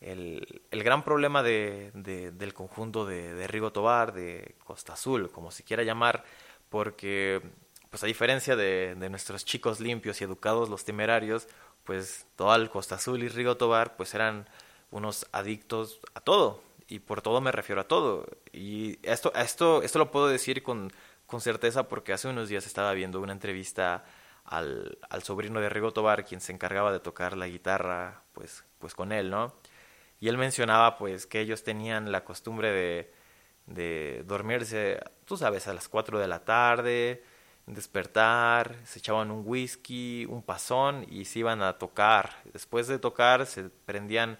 el, 0.00 0.62
el 0.70 0.82
gran 0.82 1.04
problema 1.04 1.42
de, 1.42 1.90
de, 1.94 2.30
del 2.32 2.54
conjunto 2.54 3.04
de, 3.04 3.34
de 3.34 3.46
Rigo 3.46 3.72
Tobar, 3.72 4.12
de 4.12 4.54
Costa 4.64 4.94
Azul, 4.94 5.30
como 5.30 5.50
se 5.50 5.64
quiera 5.64 5.82
llamar, 5.82 6.24
porque 6.68 7.42
pues 7.90 8.02
a 8.02 8.06
diferencia 8.06 8.54
de, 8.56 8.94
de 8.96 9.10
nuestros 9.10 9.44
chicos 9.44 9.80
limpios 9.80 10.20
y 10.20 10.24
educados, 10.24 10.68
los 10.68 10.84
temerarios, 10.84 11.48
pues 11.84 12.26
todo 12.36 12.54
el 12.54 12.70
Costa 12.70 12.96
Azul 12.96 13.22
y 13.22 13.28
Rigo 13.28 13.56
Tobar 13.56 13.96
pues 13.96 14.14
eran 14.14 14.48
unos 14.90 15.26
adictos 15.32 16.00
a 16.14 16.20
todo. 16.20 16.62
Y 16.90 17.00
por 17.00 17.20
todo 17.20 17.40
me 17.40 17.52
refiero 17.52 17.82
a 17.82 17.88
todo. 17.88 18.26
Y 18.52 18.98
esto, 19.06 19.32
esto, 19.34 19.82
esto 19.82 19.98
lo 19.98 20.10
puedo 20.10 20.28
decir 20.28 20.62
con, 20.62 20.90
con 21.26 21.40
certeza 21.40 21.88
porque 21.88 22.12
hace 22.12 22.28
unos 22.28 22.48
días 22.48 22.66
estaba 22.66 22.92
viendo 22.94 23.20
una 23.20 23.32
entrevista 23.32 24.04
al, 24.44 24.98
al 25.10 25.22
sobrino 25.22 25.60
de 25.60 25.68
Rigo 25.68 25.92
Tobar, 25.92 26.24
quien 26.24 26.40
se 26.40 26.52
encargaba 26.52 26.92
de 26.92 27.00
tocar 27.00 27.36
la 27.36 27.46
guitarra, 27.48 28.22
pues, 28.32 28.64
pues 28.78 28.94
con 28.94 29.12
él, 29.12 29.30
¿no? 29.30 29.54
Y 30.20 30.28
él 30.28 30.38
mencionaba, 30.38 30.98
pues, 30.98 31.26
que 31.26 31.40
ellos 31.40 31.62
tenían 31.64 32.12
la 32.12 32.24
costumbre 32.24 32.72
de, 32.72 33.12
de 33.66 34.24
dormirse, 34.26 35.00
tú 35.24 35.36
sabes, 35.36 35.68
a 35.68 35.74
las 35.74 35.88
4 35.88 36.18
de 36.18 36.28
la 36.28 36.44
tarde, 36.44 37.22
despertar, 37.66 38.76
se 38.84 38.98
echaban 38.98 39.30
un 39.30 39.42
whisky, 39.46 40.26
un 40.26 40.42
pasón 40.42 41.06
y 41.08 41.24
se 41.26 41.40
iban 41.40 41.62
a 41.62 41.78
tocar. 41.78 42.42
Después 42.52 42.88
de 42.88 42.98
tocar, 42.98 43.46
se 43.46 43.64
prendían 43.70 44.38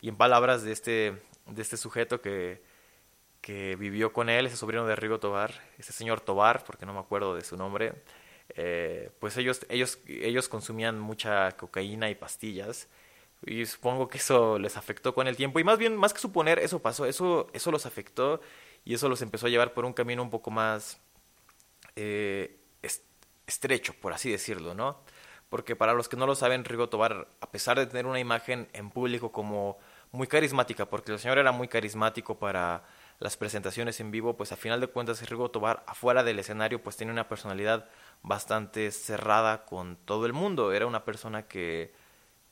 y 0.00 0.08
en 0.08 0.16
palabras 0.16 0.62
de 0.62 0.72
este, 0.72 1.22
de 1.46 1.62
este 1.62 1.76
sujeto 1.76 2.20
que, 2.20 2.62
que 3.40 3.76
vivió 3.76 4.12
con 4.12 4.28
él, 4.28 4.46
ese 4.46 4.56
sobrino 4.56 4.86
de 4.86 4.96
Rigo 4.96 5.18
Tobar, 5.20 5.52
ese 5.78 5.92
señor 5.92 6.20
Tobar, 6.20 6.64
porque 6.64 6.86
no 6.86 6.92
me 6.92 7.00
acuerdo 7.00 7.34
de 7.34 7.42
su 7.42 7.56
nombre, 7.56 8.02
eh, 8.50 9.10
pues 9.18 9.36
ellos, 9.38 9.64
ellos, 9.70 9.98
ellos 10.06 10.48
consumían 10.48 11.00
mucha 11.00 11.52
cocaína 11.56 12.10
y 12.10 12.14
pastillas. 12.14 12.88
Y 13.46 13.66
supongo 13.66 14.08
que 14.08 14.18
eso 14.18 14.58
les 14.58 14.76
afectó 14.76 15.14
con 15.14 15.26
el 15.26 15.36
tiempo. 15.36 15.58
Y 15.58 15.64
más 15.64 15.78
bien, 15.78 15.96
más 15.96 16.14
que 16.14 16.20
suponer, 16.20 16.58
eso 16.58 16.80
pasó, 16.80 17.06
eso, 17.06 17.48
eso 17.52 17.70
los 17.70 17.86
afectó 17.86 18.40
y 18.84 18.94
eso 18.94 19.08
los 19.08 19.22
empezó 19.22 19.46
a 19.46 19.50
llevar 19.50 19.74
por 19.74 19.84
un 19.84 19.92
camino 19.92 20.22
un 20.22 20.30
poco 20.30 20.50
más 20.50 21.00
eh, 21.96 22.56
estrecho, 23.46 23.94
por 24.00 24.12
así 24.12 24.30
decirlo, 24.30 24.74
¿no? 24.74 24.98
Porque 25.48 25.76
para 25.76 25.94
los 25.94 26.08
que 26.08 26.16
no 26.16 26.26
lo 26.26 26.34
saben, 26.34 26.64
Rigo 26.64 26.88
Tobar, 26.88 27.28
a 27.40 27.50
pesar 27.50 27.78
de 27.78 27.86
tener 27.86 28.06
una 28.06 28.18
imagen 28.18 28.68
en 28.72 28.90
público 28.90 29.30
como 29.30 29.78
muy 30.10 30.26
carismática, 30.26 30.86
porque 30.86 31.12
el 31.12 31.18
señor 31.18 31.38
era 31.38 31.52
muy 31.52 31.68
carismático 31.68 32.38
para 32.38 32.84
las 33.20 33.36
presentaciones 33.36 34.00
en 34.00 34.10
vivo, 34.10 34.36
pues 34.36 34.52
a 34.52 34.56
final 34.56 34.80
de 34.80 34.88
cuentas 34.88 35.28
Rigo 35.28 35.50
Tobar 35.50 35.84
afuera 35.86 36.24
del 36.24 36.38
escenario 36.38 36.82
pues 36.82 36.96
tiene 36.96 37.12
una 37.12 37.28
personalidad 37.28 37.88
bastante 38.22 38.90
cerrada 38.90 39.64
con 39.64 39.96
todo 39.96 40.26
el 40.26 40.32
mundo, 40.32 40.72
era 40.72 40.86
una 40.86 41.04
persona 41.04 41.46
que, 41.46 41.92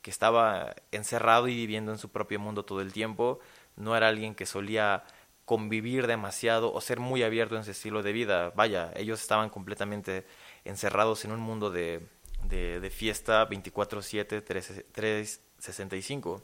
que 0.03 0.11
estaba 0.11 0.75
encerrado 0.91 1.47
y 1.47 1.55
viviendo 1.55 1.91
en 1.91 1.97
su 1.97 2.09
propio 2.11 2.39
mundo 2.39 2.63
todo 2.63 2.81
el 2.81 2.93
tiempo, 2.93 3.39
no 3.75 3.97
era 3.97 4.09
alguien 4.09 4.35
que 4.35 4.45
solía 4.45 5.03
convivir 5.45 6.05
demasiado 6.05 6.71
o 6.71 6.79
ser 6.81 6.99
muy 6.99 7.23
abierto 7.23 7.55
en 7.55 7.61
ese 7.61 7.71
estilo 7.71 8.03
de 8.03 8.13
vida, 8.13 8.51
vaya, 8.55 8.91
ellos 8.95 9.21
estaban 9.21 9.49
completamente 9.49 10.25
encerrados 10.65 11.25
en 11.25 11.31
un 11.31 11.39
mundo 11.39 11.71
de, 11.71 12.01
de, 12.43 12.79
de 12.79 12.89
fiesta 12.91 13.49
24/7, 13.49 14.43
365 14.91 16.43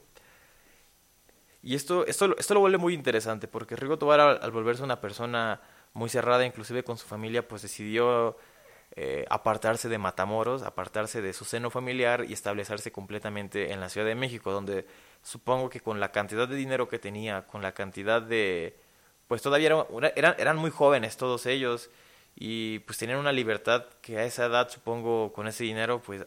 y 1.62 1.74
esto, 1.74 2.06
esto, 2.06 2.36
esto 2.38 2.54
lo 2.54 2.60
vuelve 2.60 2.78
muy 2.78 2.94
interesante, 2.94 3.46
porque 3.46 3.76
Rigo 3.76 3.98
Tobar, 3.98 4.20
al, 4.20 4.40
al, 4.42 4.50
volverse 4.50 4.82
una 4.82 5.00
persona 5.00 5.60
muy 5.92 6.08
cerrada, 6.08 6.46
inclusive 6.46 6.82
con 6.84 6.96
su 6.96 7.06
familia, 7.06 7.46
pues 7.46 7.62
decidió 7.62 8.36
eh, 8.96 9.24
apartarse 9.30 9.88
de 9.88 9.98
Matamoros, 9.98 10.62
apartarse 10.62 11.22
de 11.22 11.32
su 11.32 11.44
seno 11.44 11.70
familiar 11.70 12.24
y 12.28 12.32
establecerse 12.32 12.90
completamente 12.90 13.72
en 13.72 13.80
la 13.80 13.88
Ciudad 13.88 14.06
de 14.06 14.14
México, 14.14 14.50
donde 14.50 14.86
supongo 15.22 15.70
que 15.70 15.80
con 15.80 16.00
la 16.00 16.10
cantidad 16.10 16.48
de 16.48 16.56
dinero 16.56 16.88
que 16.88 16.98
tenía, 16.98 17.46
con 17.46 17.62
la 17.62 17.72
cantidad 17.72 18.20
de... 18.20 18.76
pues 19.28 19.42
todavía 19.42 19.68
era, 19.68 20.12
eran, 20.16 20.34
eran 20.38 20.56
muy 20.56 20.70
jóvenes 20.70 21.16
todos 21.16 21.46
ellos 21.46 21.90
y 22.34 22.80
pues 22.80 22.98
tenían 22.98 23.18
una 23.18 23.32
libertad 23.32 23.84
que 24.00 24.18
a 24.18 24.24
esa 24.24 24.46
edad, 24.46 24.68
supongo, 24.70 25.32
con 25.32 25.46
ese 25.46 25.64
dinero, 25.64 26.00
pues, 26.02 26.24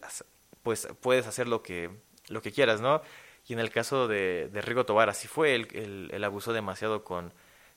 pues 0.62 0.88
puedes 1.02 1.28
hacer 1.28 1.48
lo 1.48 1.64
que, 1.64 1.90
lo 2.30 2.42
que 2.42 2.52
quieras, 2.52 2.82
¿no? 2.82 3.02
Y 3.48 3.54
en 3.54 3.60
el 3.60 3.72
caso 3.72 4.08
de, 4.08 4.50
de 4.54 4.62
Rigo 4.62 4.86
Tobar, 4.86 5.10
así 5.10 5.28
fue, 5.28 5.56
él, 5.56 5.68
él, 5.74 6.10
él, 6.14 6.24
abusó 6.24 6.54
demasiado 6.54 7.04
con, 7.04 7.34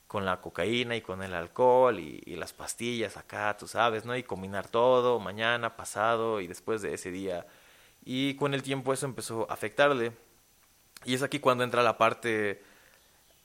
con 0.07 0.25
la 0.25 0.41
cocaína 0.41 0.95
y 0.95 1.01
con 1.01 1.21
el 1.23 1.33
alcohol 1.33 1.99
y, 1.99 2.35
las 2.35 2.53
pastillas 2.53 3.17
acá, 3.17 3.55
tú 3.57 3.67
sabes, 3.67 4.05
¿no? 4.05 4.15
Y 4.15 4.23
combinar 4.23 4.67
todo, 4.69 5.19
mañana, 5.19 5.75
pasado 5.75 6.41
y 6.41 6.47
después 6.47 6.81
de 6.81 6.93
ese 6.93 7.11
día. 7.11 7.45
Y 8.05 8.35
con 8.35 8.53
el 8.53 8.63
tiempo 8.63 8.93
eso 8.93 9.05
empezó 9.05 9.49
a 9.49 9.53
afectarle. 9.53 10.13
Y 11.05 11.13
es 11.15 11.23
aquí 11.23 11.39
cuando 11.39 11.63
entra 11.63 11.83
la 11.83 11.97
parte 11.97 12.63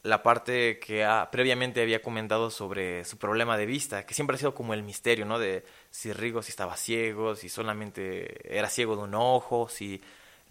la 0.03 0.23
parte 0.23 0.81
que 0.81 1.07
previamente 1.31 1.81
había 1.81 2.03
comentado 2.03 2.51
sobre 2.51 3.05
su 3.05 3.19
problema 3.19 3.57
de 3.57 3.67
vista, 3.67 4.05
que 4.05 4.15
siempre 4.15 4.35
ha 4.35 4.39
sido 4.39 4.55
como 4.55 4.75
el 4.75 4.83
misterio, 4.83 5.25
¿no? 5.25 5.39
De 5.39 5.65
si 5.91 6.13
Rigo 6.13 6.43
si 6.43 6.51
estaba 6.51 6.77
ciego, 6.77 7.37
si 7.37 7.49
solamente 7.49 8.57
era 8.57 8.69
ciego 8.69 8.97
de 8.97 9.03
un 9.03 9.15
ojo, 9.15 9.69
si 9.69 10.03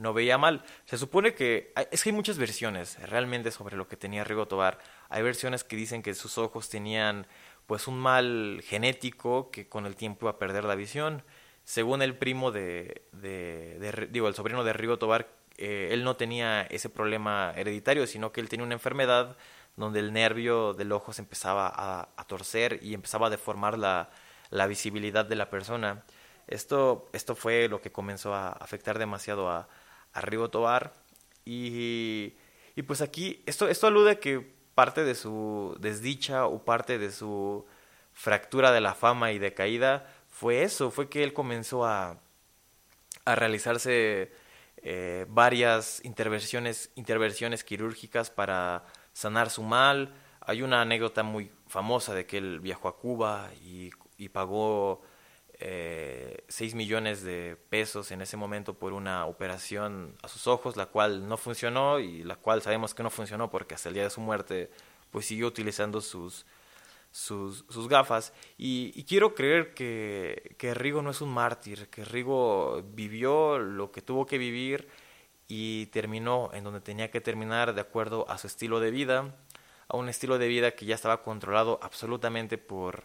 no 0.02 0.14
veía 0.14 0.38
mal. 0.38 0.64
Se 0.86 0.98
supone 0.98 1.34
que 1.34 1.74
es 1.92 2.04
que 2.04 2.10
hay 2.10 2.16
muchas 2.16 2.38
versiones 2.38 2.98
realmente 3.10 3.52
sobre 3.52 3.78
lo 3.78 3.88
que 3.88 3.96
tenía 3.96 4.24
Rigo 4.24 4.48
Tobar. 4.48 4.80
Hay 5.10 5.22
versiones 5.22 5.64
que 5.64 5.76
dicen 5.76 6.02
que 6.02 6.14
sus 6.14 6.38
ojos 6.38 6.70
tenían 6.70 7.28
pues 7.68 7.88
un 7.88 8.00
mal 8.00 8.62
genético 8.66 9.52
que 9.52 9.70
con 9.70 9.86
el 9.86 9.96
tiempo 9.96 10.26
iba 10.26 10.32
a 10.32 10.40
perder 10.40 10.66
la 10.66 10.76
visión. 10.76 11.24
Según 11.64 12.02
el 12.02 12.16
primo 12.16 12.52
de, 12.52 13.04
de, 13.12 14.10
digo, 14.12 14.28
el 14.28 14.36
sobrino 14.36 14.64
de 14.64 14.74
Rigo 14.74 14.98
Tobar, 14.98 15.30
eh, 15.58 15.90
él 15.92 16.04
no 16.04 16.16
tenía 16.16 16.64
ese 16.64 16.90
problema 16.90 17.54
hereditario, 17.56 18.08
sino 18.08 18.32
que 18.32 18.42
él 18.42 18.50
tenía 18.50 18.66
una 18.66 18.74
enfermedad 18.74 19.38
donde 19.78 20.00
el 20.00 20.12
nervio 20.12 20.74
del 20.74 20.92
ojo 20.92 21.14
se 21.14 21.22
empezaba 21.22 21.72
a, 21.74 22.24
torcer 22.26 22.80
y 22.82 22.94
empezaba 22.94 23.28
a 23.28 23.30
deformar 23.30 23.78
la, 23.78 24.10
la, 24.50 24.68
visibilidad 24.68 25.26
de 25.26 25.36
la 25.36 25.50
persona. 25.50 26.04
Esto, 26.48 27.10
esto 27.14 27.36
fue 27.36 27.68
lo 27.70 27.82
que 27.82 27.92
comenzó 27.92 28.34
a 28.34 28.50
afectar 28.50 29.00
demasiado 29.00 29.50
a, 29.50 29.68
a 30.14 30.22
Rigo 30.22 30.50
Tobar. 30.50 30.94
Y, 31.46 32.34
y 32.76 32.82
pues 32.84 33.02
aquí, 33.02 33.42
esto, 33.46 33.68
esto 33.68 33.88
alude 33.88 34.12
a 34.12 34.20
que 34.20 34.40
parte 34.76 35.04
de 35.04 35.16
su 35.16 35.76
desdicha 35.80 36.46
o 36.46 36.64
parte 36.64 36.98
de 36.98 37.12
su 37.12 37.66
fractura 38.14 38.72
de 38.72 38.82
la 38.82 38.94
fama 38.94 39.32
y 39.32 39.40
de 39.40 39.54
caída 39.54 40.08
fue 40.30 40.64
eso, 40.64 40.92
fue 40.92 41.10
que 41.10 41.24
él 41.24 41.34
comenzó 41.34 41.86
a, 41.86 42.20
a 43.26 43.36
realizarse 43.36 44.32
eh, 44.78 45.26
varias 45.30 46.04
intervenciones, 46.04 46.90
intervenciones 46.96 47.64
quirúrgicas 47.64 48.30
para 48.30 48.86
sanar 49.14 49.50
su 49.50 49.64
mal. 49.64 50.14
Hay 50.40 50.62
una 50.64 50.82
anécdota 50.82 51.24
muy 51.24 51.52
famosa 51.68 52.14
de 52.14 52.26
que 52.26 52.38
él 52.38 52.60
viajó 52.60 52.88
a 52.88 52.98
Cuba 52.98 53.52
y, 53.62 53.92
y 54.18 54.30
pagó 54.30 55.02
eh, 55.64 56.44
6 56.48 56.74
millones 56.74 57.22
de 57.22 57.56
pesos 57.70 58.12
en 58.12 58.22
ese 58.22 58.36
momento 58.36 58.74
por 58.74 58.94
una 58.94 59.28
operación 59.28 60.16
a 60.24 60.28
sus 60.28 60.48
ojos, 60.48 60.76
la 60.76 60.88
cual 60.88 61.28
no 61.28 61.38
funcionó 61.38 62.00
y 62.00 62.24
la 62.24 62.36
cual 62.36 62.64
sabemos 62.64 62.96
que 62.96 63.04
no 63.04 63.12
funcionó 63.12 63.52
porque 63.52 63.76
hasta 63.76 63.90
el 63.90 63.94
día 63.94 64.04
de 64.04 64.10
su 64.10 64.22
muerte 64.22 64.72
pues 65.12 65.28
siguió 65.28 65.46
utilizando 65.46 66.02
sus, 66.02 66.48
sus, 67.12 67.88
gafas. 67.88 68.34
Y, 68.58 69.04
quiero 69.04 69.36
creer 69.36 69.76
que, 69.76 70.56
que 70.58 70.74
Rigo 70.74 71.04
no 71.04 71.12
es 71.12 71.22
un 71.22 71.30
mártir, 71.30 71.90
que 71.90 72.06
Rigo 72.06 72.82
vivió 72.94 73.60
lo 73.60 73.92
que 73.92 74.02
tuvo 74.02 74.26
que 74.26 74.40
vivir 74.40 74.88
y 75.48 75.86
terminó 75.88 76.50
en 76.54 76.64
donde 76.64 76.82
tenía 76.82 77.12
que 77.12 77.22
terminar 77.22 77.76
de 77.76 77.82
acuerdo 77.82 78.28
a 78.30 78.40
su 78.40 78.48
estilo 78.48 78.80
de 78.80 78.90
vida, 78.90 79.36
a 79.90 79.98
un 79.98 80.10
estilo 80.10 80.40
de 80.40 80.48
vida 80.48 80.72
que 80.72 80.88
ya 80.88 80.96
estaba 80.96 81.22
controlado 81.22 81.78
absolutamente 81.84 82.58
por 82.58 83.04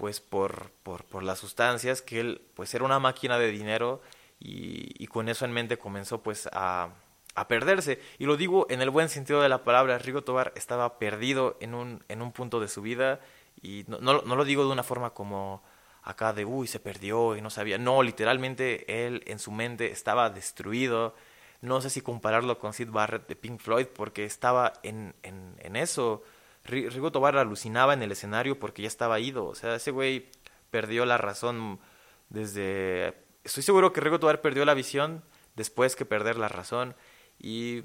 pues 0.00 0.18
por, 0.18 0.70
por, 0.82 1.04
por 1.04 1.22
las 1.22 1.38
sustancias, 1.38 2.00
que 2.00 2.20
él 2.20 2.40
pues 2.54 2.72
era 2.72 2.86
una 2.86 2.98
máquina 2.98 3.38
de 3.38 3.50
dinero 3.50 4.00
y, 4.38 5.06
con 5.08 5.28
eso 5.28 5.44
en 5.44 5.52
mente 5.52 5.76
comenzó 5.76 6.22
pues 6.22 6.48
a, 6.54 6.94
a, 7.34 7.48
perderse. 7.48 8.00
Y 8.18 8.24
lo 8.24 8.38
digo 8.38 8.66
en 8.70 8.80
el 8.80 8.88
buen 8.88 9.10
sentido 9.10 9.42
de 9.42 9.50
la 9.50 9.62
palabra, 9.62 9.98
Rigo 9.98 10.24
Tobar 10.24 10.54
estaba 10.56 10.98
perdido 10.98 11.58
en 11.60 11.74
un, 11.74 12.02
en 12.08 12.22
un 12.22 12.32
punto 12.32 12.60
de 12.60 12.68
su 12.68 12.80
vida 12.80 13.20
y 13.60 13.84
no, 13.88 13.98
no, 13.98 14.22
no 14.22 14.36
lo 14.36 14.46
digo 14.46 14.64
de 14.64 14.72
una 14.72 14.82
forma 14.82 15.10
como 15.10 15.62
acá 16.02 16.32
de, 16.32 16.46
uy, 16.46 16.66
se 16.66 16.80
perdió 16.80 17.36
y 17.36 17.42
no 17.42 17.50
sabía. 17.50 17.76
No, 17.76 18.02
literalmente 18.02 19.06
él 19.06 19.22
en 19.26 19.38
su 19.38 19.52
mente 19.52 19.90
estaba 19.90 20.30
destruido. 20.30 21.14
No 21.60 21.82
sé 21.82 21.90
si 21.90 22.00
compararlo 22.00 22.58
con 22.58 22.72
Sid 22.72 22.88
Barrett 22.88 23.28
de 23.28 23.36
Pink 23.36 23.60
Floyd 23.60 23.88
porque 23.94 24.24
estaba 24.24 24.72
en, 24.82 25.14
en, 25.22 25.56
en 25.58 25.76
eso. 25.76 26.22
Rigo 26.64 27.10
Tobar 27.10 27.36
alucinaba 27.36 27.94
en 27.94 28.02
el 28.02 28.12
escenario 28.12 28.58
porque 28.58 28.82
ya 28.82 28.88
estaba 28.88 29.18
ido. 29.20 29.46
O 29.46 29.54
sea, 29.54 29.74
ese 29.74 29.90
güey 29.90 30.28
perdió 30.70 31.04
la 31.04 31.18
razón 31.18 31.80
desde... 32.28 33.14
Estoy 33.44 33.62
seguro 33.62 33.92
que 33.92 34.00
Rigo 34.00 34.20
Tobar 34.20 34.40
perdió 34.40 34.64
la 34.64 34.74
visión 34.74 35.24
después 35.56 35.96
que 35.96 36.04
perder 36.04 36.36
la 36.36 36.48
razón. 36.48 36.94
Y, 37.38 37.82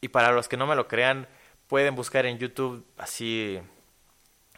y 0.00 0.08
para 0.08 0.32
los 0.32 0.48
que 0.48 0.56
no 0.56 0.66
me 0.66 0.76
lo 0.76 0.88
crean, 0.88 1.28
pueden 1.66 1.94
buscar 1.94 2.26
en 2.26 2.38
YouTube 2.38 2.84
así 2.96 3.60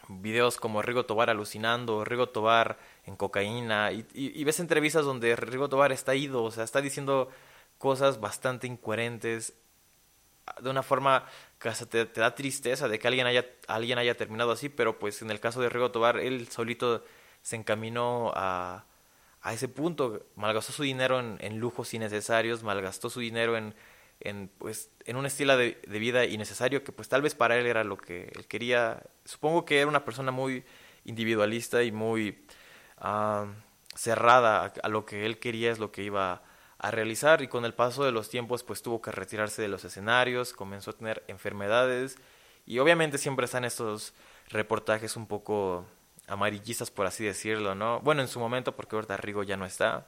videos 0.07 0.57
como 0.57 0.81
Rigo 0.81 1.05
Tobar 1.05 1.29
alucinando, 1.29 2.03
Rigo 2.03 2.29
Tobar 2.29 2.77
en 3.05 3.15
cocaína, 3.15 3.91
y, 3.91 4.05
y, 4.13 4.43
ves 4.43 4.59
entrevistas 4.59 5.05
donde 5.05 5.35
Rigo 5.35 5.69
Tobar 5.69 5.91
está 5.91 6.15
ido, 6.15 6.43
o 6.43 6.51
sea, 6.51 6.63
está 6.63 6.81
diciendo 6.81 7.29
cosas 7.77 8.19
bastante 8.19 8.67
incoherentes, 8.67 9.53
de 10.61 10.69
una 10.69 10.83
forma 10.83 11.25
que 11.59 11.69
hasta 11.69 11.85
te, 11.85 12.05
da 12.05 12.35
tristeza 12.35 12.87
de 12.87 12.99
que 12.99 13.07
alguien 13.07 13.27
haya, 13.27 13.45
alguien 13.67 13.97
haya 13.97 14.15
terminado 14.15 14.51
así, 14.51 14.69
pero 14.69 14.99
pues 14.99 15.21
en 15.21 15.31
el 15.31 15.39
caso 15.39 15.61
de 15.61 15.69
Rigo 15.69 15.91
Tobar, 15.91 16.17
él 16.17 16.47
solito 16.49 17.03
se 17.41 17.55
encaminó 17.55 18.31
a, 18.35 18.85
a 19.41 19.53
ese 19.53 19.67
punto, 19.67 20.25
malgastó 20.35 20.71
su 20.71 20.83
dinero 20.83 21.19
en, 21.19 21.37
en, 21.39 21.59
lujos 21.59 21.93
innecesarios, 21.93 22.63
malgastó 22.63 23.09
su 23.09 23.19
dinero 23.19 23.57
en, 23.57 23.75
en, 24.19 24.49
pues, 24.57 24.89
en 25.05 25.15
un 25.15 25.25
estilo 25.25 25.57
de, 25.57 25.81
de, 25.87 25.99
vida 25.99 26.25
innecesario 26.25 26.83
que 26.83 26.91
pues 26.91 27.09
tal 27.09 27.21
vez 27.21 27.35
para 27.35 27.57
él 27.57 27.65
era 27.65 27.83
lo 27.83 27.97
que 27.97 28.31
él 28.35 28.47
quería. 28.47 29.03
Supongo 29.25 29.65
que 29.65 29.79
era 29.79 29.87
una 29.87 30.05
persona 30.05 30.31
muy 30.31 30.63
individualista 31.05 31.83
y 31.83 31.91
muy 31.91 32.45
uh, 33.01 33.47
cerrada 33.95 34.65
a, 34.65 34.73
a, 34.83 34.89
lo 34.89 35.05
que 35.05 35.25
él 35.25 35.39
quería 35.39 35.71
es 35.71 35.79
lo 35.79 35.91
que 35.91 36.03
iba 36.03 36.43
a 36.81 36.89
realizar 36.89 37.43
y 37.43 37.47
con 37.47 37.63
el 37.63 37.75
paso 37.75 38.03
de 38.03 38.11
los 38.11 38.29
tiempos 38.29 38.63
pues 38.63 38.81
tuvo 38.81 39.01
que 39.01 39.11
retirarse 39.11 39.61
de 39.61 39.67
los 39.67 39.85
escenarios, 39.85 40.51
comenzó 40.51 40.89
a 40.91 40.93
tener 40.97 41.23
enfermedades 41.27 42.17
y 42.65 42.79
obviamente 42.79 43.19
siempre 43.19 43.45
están 43.45 43.65
estos 43.65 44.15
reportajes 44.49 45.15
un 45.15 45.27
poco 45.27 45.85
amarillistas 46.27 46.89
por 46.89 47.05
así 47.05 47.23
decirlo, 47.23 47.75
¿no? 47.75 47.99
Bueno, 48.01 48.23
en 48.23 48.27
su 48.27 48.39
momento 48.39 48.75
porque 48.75 48.95
ahorita 48.95 49.15
Rigo 49.17 49.43
ya 49.43 49.57
no 49.57 49.65
está, 49.65 50.07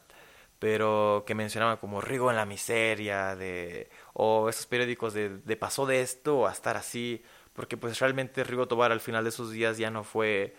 pero 0.58 1.24
que 1.28 1.36
mencionaban 1.36 1.78
como 1.78 2.02
Rigo 2.02 2.32
en 2.32 2.38
la 2.38 2.46
miseria, 2.46 3.36
de 3.36 3.92
o 4.14 4.50
esos 4.50 4.66
periódicos 4.66 5.14
de, 5.14 5.30
de 5.30 5.56
pasó 5.58 5.86
de 5.86 6.02
esto 6.02 6.48
a 6.48 6.52
estar 6.52 6.76
así, 6.76 7.24
porque 7.54 7.78
pues 7.78 8.00
realmente 8.00 8.44
Rigo 8.44 8.68
Tobar 8.68 8.92
al 8.92 9.00
final 9.00 9.24
de 9.24 9.32
sus 9.32 9.52
días 9.52 9.78
ya 9.78 9.92
no 9.92 10.04
fue 10.04 10.56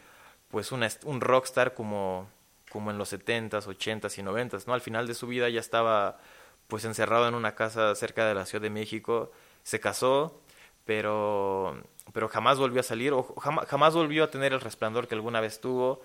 pues 0.49 0.71
un, 0.71 0.87
un 1.05 1.21
rockstar 1.21 1.75
como 1.75 2.29
como 2.75 2.91
en 2.91 2.99
los 2.99 3.13
70s, 3.13 3.67
80s 3.69 4.19
y 4.19 4.23
90s, 4.23 4.67
¿no? 4.67 4.75
Al 4.75 4.81
final 4.81 5.07
de 5.07 5.15
su 5.15 5.29
vida 5.29 5.49
ya 5.49 5.61
estaba 5.61 6.19
pues 6.67 6.85
encerrado 6.85 7.29
en 7.29 7.37
una 7.37 7.55
casa 7.55 7.95
cerca 7.95 8.27
de 8.27 8.35
la 8.35 8.47
Ciudad 8.47 8.63
de 8.63 8.71
México, 8.71 9.31
se 9.63 9.79
casó, 9.79 10.41
pero 10.85 11.81
pero 12.13 12.29
jamás 12.29 12.59
volvió 12.59 12.81
a 12.81 12.83
salir 12.83 13.13
o 13.13 13.23
jamás, 13.37 13.95
volvió 13.95 14.25
a 14.25 14.31
tener 14.31 14.53
el 14.53 14.61
resplandor 14.61 15.07
que 15.07 15.15
alguna 15.15 15.41
vez 15.41 15.61
tuvo 15.61 16.03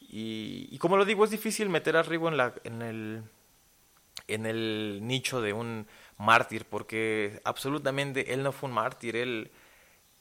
y, 0.00 0.68
y 0.70 0.78
como 0.78 0.96
lo 0.96 1.04
digo, 1.04 1.24
es 1.24 1.30
difícil 1.30 1.68
meter 1.68 1.96
a 1.96 2.04
Rigo 2.04 2.28
en 2.28 2.36
la 2.36 2.54
en 2.62 2.82
el 2.82 3.24
en 4.28 4.46
el 4.46 5.00
nicho 5.02 5.40
de 5.40 5.52
un 5.52 5.88
mártir 6.18 6.66
porque 6.66 7.40
absolutamente 7.44 8.32
él 8.32 8.44
no 8.44 8.52
fue 8.52 8.68
un 8.68 8.76
mártir, 8.76 9.16
él 9.16 9.50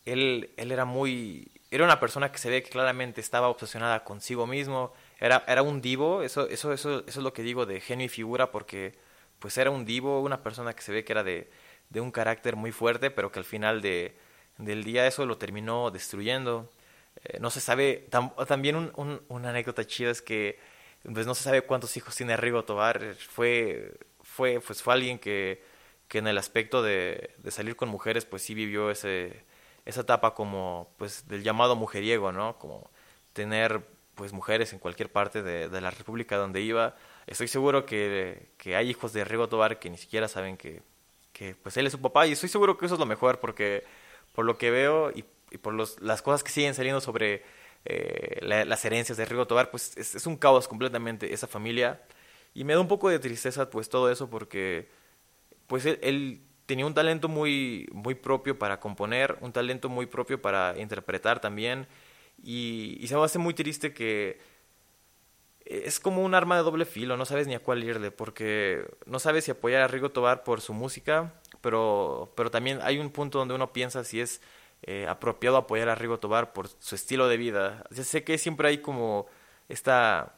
él 0.05 0.49
él 0.57 0.71
era 0.71 0.85
muy 0.85 1.51
era 1.69 1.83
una 1.85 1.99
persona 1.99 2.31
que 2.31 2.39
se 2.39 2.49
ve 2.49 2.63
que 2.63 2.71
claramente 2.71 3.21
estaba 3.21 3.49
obsesionada 3.49 4.03
consigo 4.03 4.47
mismo, 4.47 4.93
era, 5.21 5.43
era 5.47 5.61
un 5.63 5.81
divo, 5.81 6.23
eso, 6.23 6.47
eso, 6.49 6.73
eso, 6.73 6.99
eso 7.07 7.19
es 7.19 7.23
lo 7.23 7.33
que 7.33 7.43
digo 7.43 7.65
de 7.65 7.79
genio 7.79 8.07
y 8.07 8.09
figura, 8.09 8.51
porque 8.51 8.93
pues 9.39 9.57
era 9.57 9.71
un 9.71 9.85
divo, 9.85 10.21
una 10.21 10.43
persona 10.43 10.73
que 10.73 10.81
se 10.81 10.91
ve 10.91 11.05
que 11.05 11.13
era 11.13 11.23
de, 11.23 11.49
de 11.89 12.01
un 12.01 12.11
carácter 12.11 12.55
muy 12.55 12.71
fuerte, 12.71 13.11
pero 13.11 13.31
que 13.31 13.39
al 13.39 13.45
final 13.45 13.81
de, 13.81 14.15
del 14.57 14.83
día 14.83 15.07
eso 15.07 15.25
lo 15.25 15.37
terminó 15.37 15.91
destruyendo. 15.91 16.69
Eh, 17.25 17.39
no 17.39 17.51
se 17.51 17.61
sabe, 17.61 18.07
tam, 18.09 18.33
también 18.47 18.75
un, 18.75 18.91
un, 18.95 19.21
una 19.29 19.49
anécdota 19.49 19.85
chida 19.85 20.11
es 20.11 20.21
que 20.21 20.59
pues 21.13 21.25
no 21.27 21.35
se 21.35 21.43
sabe 21.43 21.63
cuántos 21.63 21.97
hijos 21.97 22.15
tiene 22.15 22.37
Rigo 22.37 22.63
Tobar, 22.65 23.15
fue, 23.15 23.93
fue, 24.21 24.59
pues 24.59 24.83
fue 24.83 24.93
alguien 24.93 25.19
que, 25.19 25.63
que 26.07 26.19
en 26.19 26.27
el 26.27 26.37
aspecto 26.37 26.83
de, 26.83 27.35
de 27.37 27.51
salir 27.51 27.75
con 27.75 27.89
mujeres 27.89 28.25
pues 28.25 28.43
sí 28.43 28.53
vivió 28.53 28.91
ese, 28.91 29.43
esa 29.85 30.01
etapa 30.01 30.33
como 30.35 30.89
pues 30.97 31.27
del 31.27 31.43
llamado 31.43 31.75
mujeriego, 31.75 32.31
¿no? 32.31 32.57
Como 32.59 32.89
tener 33.33 33.83
pues 34.21 34.33
mujeres 34.33 34.71
en 34.71 34.77
cualquier 34.77 35.11
parte 35.11 35.41
de, 35.41 35.67
de, 35.67 35.81
la 35.81 35.89
República 35.89 36.37
donde 36.37 36.61
iba. 36.61 36.95
Estoy 37.25 37.47
seguro 37.47 37.87
que, 37.87 38.51
que, 38.55 38.75
hay 38.75 38.87
hijos 38.87 39.13
de 39.13 39.25
Rigo 39.25 39.49
Tobar 39.49 39.79
que 39.79 39.89
ni 39.89 39.97
siquiera 39.97 40.27
saben 40.27 40.57
que, 40.57 40.83
que 41.33 41.55
pues 41.55 41.75
él 41.77 41.87
es 41.87 41.93
su 41.93 41.99
papá. 41.99 42.27
Y 42.27 42.33
estoy 42.33 42.47
seguro 42.47 42.77
que 42.77 42.85
eso 42.85 42.93
es 42.93 42.99
lo 42.99 43.07
mejor 43.07 43.39
porque 43.39 43.83
por 44.31 44.45
lo 44.45 44.59
que 44.59 44.69
veo 44.69 45.09
y, 45.09 45.25
y 45.49 45.57
por 45.57 45.73
los, 45.73 45.99
las 46.01 46.21
cosas 46.21 46.43
que 46.43 46.51
siguen 46.51 46.75
saliendo 46.75 47.01
sobre 47.01 47.41
eh, 47.85 48.37
la, 48.43 48.63
las 48.63 48.85
herencias 48.85 49.17
de 49.17 49.25
Rigo 49.25 49.47
Tobar, 49.47 49.71
pues 49.71 49.97
es, 49.97 50.13
es, 50.13 50.27
un 50.27 50.37
caos 50.37 50.67
completamente 50.67 51.33
esa 51.33 51.47
familia. 51.47 52.03
Y 52.53 52.63
me 52.63 52.73
da 52.73 52.79
un 52.79 52.87
poco 52.87 53.09
de 53.09 53.17
tristeza 53.17 53.71
pues 53.71 53.89
todo 53.89 54.11
eso 54.11 54.29
porque 54.29 54.87
pues 55.65 55.83
él, 55.87 55.97
él 56.03 56.41
tenía 56.67 56.85
un 56.85 56.93
talento 56.93 57.27
muy, 57.27 57.89
muy 57.91 58.13
propio 58.13 58.59
para 58.59 58.79
componer, 58.79 59.39
un 59.41 59.51
talento 59.51 59.89
muy 59.89 60.05
propio 60.05 60.39
para 60.39 60.77
interpretar 60.77 61.41
también 61.41 61.87
y, 62.43 62.97
y 62.99 63.07
se 63.07 63.15
me 63.15 63.23
hace 63.23 63.39
muy 63.39 63.53
triste 63.53 63.93
que 63.93 64.39
es 65.71 65.99
como 65.99 66.23
un 66.23 66.35
arma 66.35 66.57
de 66.57 66.63
doble 66.63 66.85
filo, 66.85 67.17
no 67.17 67.25
sabes 67.25 67.47
ni 67.47 67.55
a 67.55 67.59
cuál 67.59 67.83
irle, 67.83 68.11
porque 68.11 68.85
no 69.05 69.19
sabes 69.19 69.45
si 69.45 69.51
apoyar 69.51 69.81
a 69.81 69.87
Rigo 69.87 70.11
Tobar 70.11 70.43
por 70.43 70.59
su 70.59 70.73
música, 70.73 71.33
pero, 71.61 72.33
pero 72.35 72.51
también 72.51 72.79
hay 72.81 72.99
un 72.99 73.09
punto 73.09 73.39
donde 73.39 73.53
uno 73.53 73.71
piensa 73.71 74.03
si 74.03 74.19
es 74.19 74.41
eh, 74.83 75.07
apropiado 75.07 75.57
apoyar 75.57 75.89
a 75.89 75.95
Rigo 75.95 76.19
Tobar 76.19 76.53
por 76.53 76.67
su 76.67 76.95
estilo 76.95 77.27
de 77.27 77.37
vida. 77.37 77.85
Ya 77.91 78.03
sé 78.03 78.23
que 78.23 78.37
siempre 78.37 78.67
hay 78.67 78.79
como 78.79 79.27
esta, 79.69 80.35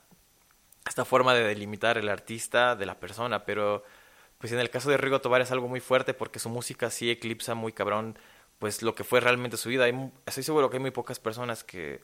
esta 0.88 1.06
forma 1.06 1.34
de 1.34 1.44
delimitar 1.44 1.98
el 1.98 2.10
artista 2.10 2.76
de 2.76 2.86
la 2.86 3.00
persona, 3.00 3.46
pero 3.46 3.84
pues 4.38 4.52
en 4.52 4.60
el 4.60 4.70
caso 4.70 4.90
de 4.90 4.98
Rigo 4.98 5.22
Tobar 5.22 5.42
es 5.42 5.52
algo 5.52 5.68
muy 5.68 5.80
fuerte 5.80 6.14
porque 6.14 6.40
su 6.40 6.50
música 6.50 6.90
sí 6.92 7.10
eclipsa 7.10 7.56
muy 7.56 7.72
cabrón 7.72 8.20
pues 8.64 8.82
lo 8.82 8.96
que 8.96 9.04
fue 9.04 9.20
realmente 9.20 9.58
su 9.58 9.68
vida. 9.68 9.90
estoy 10.26 10.42
seguro 10.42 10.70
que 10.70 10.78
hay 10.78 10.82
muy 10.82 10.92
pocas 10.92 11.20
personas 11.20 11.66
que, 11.66 12.00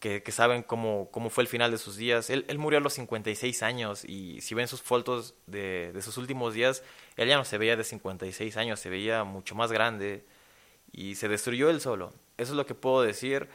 que, 0.00 0.22
saben 0.32 0.62
cómo, 0.62 1.10
cómo 1.10 1.28
fue 1.28 1.44
el 1.44 1.48
final 1.48 1.70
de 1.70 1.76
sus 1.76 1.96
días. 1.96 2.30
Él, 2.30 2.46
él, 2.48 2.56
murió 2.56 2.78
a 2.78 2.80
los 2.80 2.94
56 2.94 3.62
años 3.62 4.06
y 4.06 4.40
si 4.40 4.54
ven 4.54 4.68
sus 4.68 4.80
fotos 4.80 5.34
de, 5.46 5.92
de 5.92 6.00
sus 6.00 6.16
últimos 6.16 6.54
días, 6.54 6.82
él 7.16 7.28
ya 7.28 7.36
no 7.36 7.44
se 7.44 7.58
veía 7.58 7.76
de 7.76 7.84
56 7.84 8.56
años, 8.56 8.80
se 8.80 8.88
veía 8.88 9.24
mucho 9.24 9.54
más 9.54 9.70
grande 9.70 10.24
y 10.92 11.16
se 11.16 11.28
destruyó 11.28 11.68
él 11.68 11.82
solo. 11.82 12.14
Eso 12.38 12.52
es 12.52 12.56
lo 12.56 12.64
que 12.64 12.74
puedo 12.74 13.02
decir, 13.02 13.46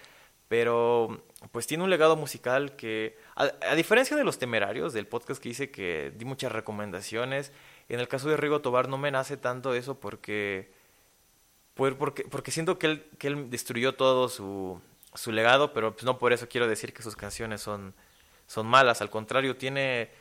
pero 0.48 1.24
pues 1.51 1.65
tiene 1.65 1.83
un 1.83 1.89
legado 1.89 2.15
musical 2.15 2.75
que, 2.75 3.17
a, 3.36 3.74
diferencia 3.74 4.15
de 4.15 4.24
los 4.24 4.38
temerarios 4.38 4.93
del 4.93 5.07
podcast 5.07 5.41
que 5.41 5.50
hice, 5.50 5.72
que 5.72 6.13
di 6.15 6.25
muchas 6.25 6.51
recomendaciones, 6.51 7.51
en 7.89 8.00
el 8.00 8.07
caso 8.07 8.29
de 8.29 8.38
Rigo 8.38 8.62
Tobar 8.62 8.89
no 8.89 9.00
me 9.00 9.10
nace 9.10 9.38
tanto 9.38 9.74
eso 9.74 10.00
porque, 10.00 10.83
porque, 11.75 12.24
porque 12.24 12.51
siento 12.51 12.77
que 12.77 12.88
él, 12.88 13.06
que 13.18 13.27
él 13.27 13.50
destruyó 13.50 13.96
todo 13.96 14.30
su, 14.30 14.82
su 15.13 15.32
legado, 15.32 15.74
pero 15.74 15.94
pues 15.94 16.03
no 16.03 16.18
por 16.18 16.34
eso 16.34 16.48
quiero 16.48 16.68
decir 16.68 16.94
que 16.94 17.01
sus 17.01 17.15
canciones 17.15 17.62
son, 17.62 17.94
son 18.48 18.68
malas, 18.68 19.01
al 19.01 19.10
contrario, 19.10 19.58
tiene 19.58 20.12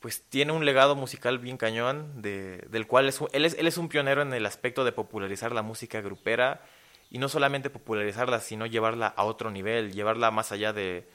pues 0.00 0.22
tiene 0.22 0.52
un 0.52 0.64
legado 0.64 0.94
musical 0.94 1.38
bien 1.38 1.56
cañón, 1.56 2.22
de, 2.22 2.58
del 2.70 2.86
cual 2.86 3.08
es, 3.08 3.20
él, 3.32 3.44
es, 3.44 3.54
él 3.58 3.66
es 3.66 3.78
un 3.78 3.88
pionero 3.88 4.22
en 4.22 4.32
el 4.32 4.46
aspecto 4.46 4.84
de 4.84 4.92
popularizar 4.92 5.52
la 5.52 5.62
música 5.62 6.00
grupera, 6.00 6.62
y 7.10 7.18
no 7.18 7.28
solamente 7.28 7.70
popularizarla, 7.70 8.40
sino 8.40 8.66
llevarla 8.66 9.08
a 9.08 9.24
otro 9.24 9.50
nivel, 9.50 9.92
llevarla 9.92 10.30
más 10.30 10.52
allá 10.52 10.72
de, 10.72 11.08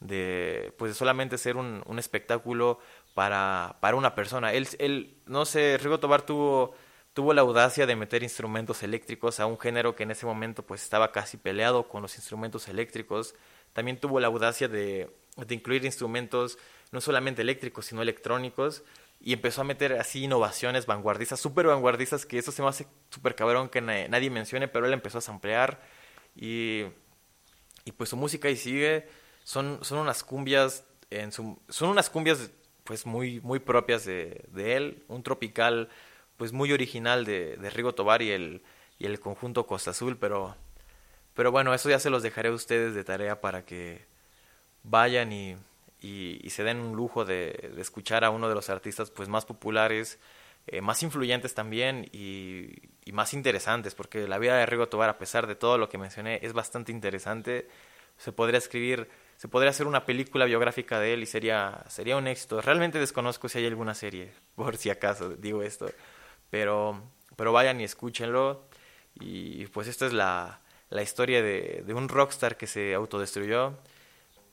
de 0.00 0.72
pues 0.78 0.96
solamente 0.96 1.36
ser 1.36 1.56
un, 1.56 1.82
un 1.86 1.98
espectáculo 1.98 2.78
para, 3.14 3.76
para 3.80 3.96
una 3.96 4.14
persona. 4.14 4.52
Él, 4.52 4.68
él, 4.78 5.16
no 5.26 5.44
sé, 5.44 5.78
Rigo 5.78 5.98
Tobar 5.98 6.22
tuvo, 6.22 6.74
tuvo 7.14 7.34
la 7.34 7.42
audacia 7.42 7.86
de 7.86 7.96
meter 7.96 8.22
instrumentos 8.22 8.82
eléctricos 8.82 9.40
a 9.40 9.46
un 9.46 9.58
género 9.58 9.94
que 9.94 10.02
en 10.04 10.10
ese 10.10 10.26
momento 10.26 10.64
pues 10.64 10.82
estaba 10.82 11.12
casi 11.12 11.36
peleado 11.36 11.88
con 11.88 12.02
los 12.02 12.16
instrumentos 12.16 12.68
eléctricos. 12.68 13.34
También 13.72 13.98
tuvo 13.98 14.20
la 14.20 14.28
audacia 14.28 14.68
de, 14.68 15.10
de 15.36 15.54
incluir 15.54 15.84
instrumentos 15.84 16.58
no 16.90 17.00
solamente 17.00 17.42
eléctricos, 17.42 17.86
sino 17.86 18.02
electrónicos, 18.02 18.82
y 19.18 19.32
empezó 19.32 19.60
a 19.60 19.64
meter 19.64 19.94
así 19.94 20.24
innovaciones 20.24 20.86
vanguardistas, 20.86 21.40
súper 21.40 21.66
vanguardistas, 21.66 22.26
que 22.26 22.38
eso 22.38 22.52
se 22.52 22.60
me 22.60 22.68
hace 22.68 22.86
súper 23.08 23.34
cabrón 23.34 23.68
que 23.68 23.80
nadie 23.80 24.30
mencione, 24.30 24.68
pero 24.68 24.86
él 24.86 24.92
empezó 24.92 25.18
a 25.18 25.20
samplear. 25.20 25.80
Y, 26.34 26.84
y 27.84 27.92
pues 27.92 28.10
su 28.10 28.16
música 28.16 28.50
y 28.50 28.56
sigue, 28.56 29.08
son, 29.44 29.78
son 29.82 29.98
unas 29.98 30.22
cumbias, 30.24 30.84
en 31.08 31.30
su, 31.30 31.58
son 31.68 31.90
unas 31.90 32.10
cumbias 32.10 32.50
pues 32.84 33.06
muy, 33.06 33.40
muy 33.40 33.60
propias 33.60 34.04
de, 34.04 34.44
de 34.48 34.76
él, 34.76 35.04
un 35.08 35.22
tropical 35.22 35.88
pues 36.42 36.52
muy 36.52 36.72
original 36.72 37.24
de, 37.24 37.56
de 37.56 37.70
Rigo 37.70 37.94
Tobar 37.94 38.20
y 38.20 38.32
el, 38.32 38.62
y 38.98 39.06
el 39.06 39.20
conjunto 39.20 39.64
Costa 39.64 39.92
Azul, 39.92 40.18
pero, 40.18 40.56
pero 41.34 41.52
bueno, 41.52 41.72
eso 41.72 41.88
ya 41.88 42.00
se 42.00 42.10
los 42.10 42.24
dejaré 42.24 42.48
a 42.48 42.52
ustedes 42.52 42.94
de 42.94 43.04
tarea 43.04 43.40
para 43.40 43.64
que 43.64 44.04
vayan 44.82 45.32
y 45.32 45.56
y, 46.02 46.50
se 46.50 46.64
den 46.64 46.80
un 46.80 46.96
lujo 46.96 47.24
de, 47.24 47.72
escuchar 47.78 48.24
a 48.24 48.30
uno 48.30 48.48
de 48.48 48.54
los 48.54 48.70
artistas 48.70 49.10
pues 49.10 49.28
más 49.28 49.46
populares, 49.46 50.18
eh, 50.66 50.80
más 50.80 51.02
influyentes 51.02 51.54
también 51.54 52.08
y, 52.12 52.70
más 53.12 53.34
interesantes, 53.34 53.94
porque 53.94 54.26
la 54.26 54.38
vida 54.38 54.56
de 54.56 54.66
Rigo 54.66 54.88
Tobar, 54.88 55.08
a 55.10 55.18
pesar 55.18 55.46
de 55.46 55.54
todo 55.54 55.78
lo 55.78 55.88
que 55.88 55.98
mencioné, 55.98 56.40
es 56.42 56.52
bastante 56.52 56.92
interesante. 56.92 57.68
Se 58.16 58.32
podría 58.32 58.58
escribir, 58.58 59.08
se 59.36 59.48
podría 59.48 59.70
hacer 59.70 59.86
una 59.86 60.04
película 60.04 60.44
biográfica 60.44 60.98
de 61.00 61.14
él 61.14 61.22
y 61.22 61.26
sería, 61.26 61.84
sería 61.88 62.16
un 62.16 62.26
éxito. 62.26 62.60
Realmente 62.60 62.98
desconozco 62.98 63.48
si 63.48 63.58
hay 63.58 63.66
alguna 63.66 63.94
serie, 63.94 64.32
por 64.54 64.76
si 64.76 64.90
acaso 64.90 65.30
digo 65.30 65.62
esto, 65.62 65.90
pero, 66.52 67.02
pero 67.34 67.52
vayan 67.52 67.80
y 67.80 67.84
escúchenlo. 67.84 68.68
Y 69.20 69.66
pues 69.68 69.88
esta 69.88 70.06
es 70.06 70.12
la, 70.12 70.60
la 70.90 71.02
historia 71.02 71.42
de, 71.42 71.82
de 71.84 71.94
un 71.94 72.08
rockstar 72.08 72.56
que 72.56 72.68
se 72.68 72.94
autodestruyó 72.94 73.74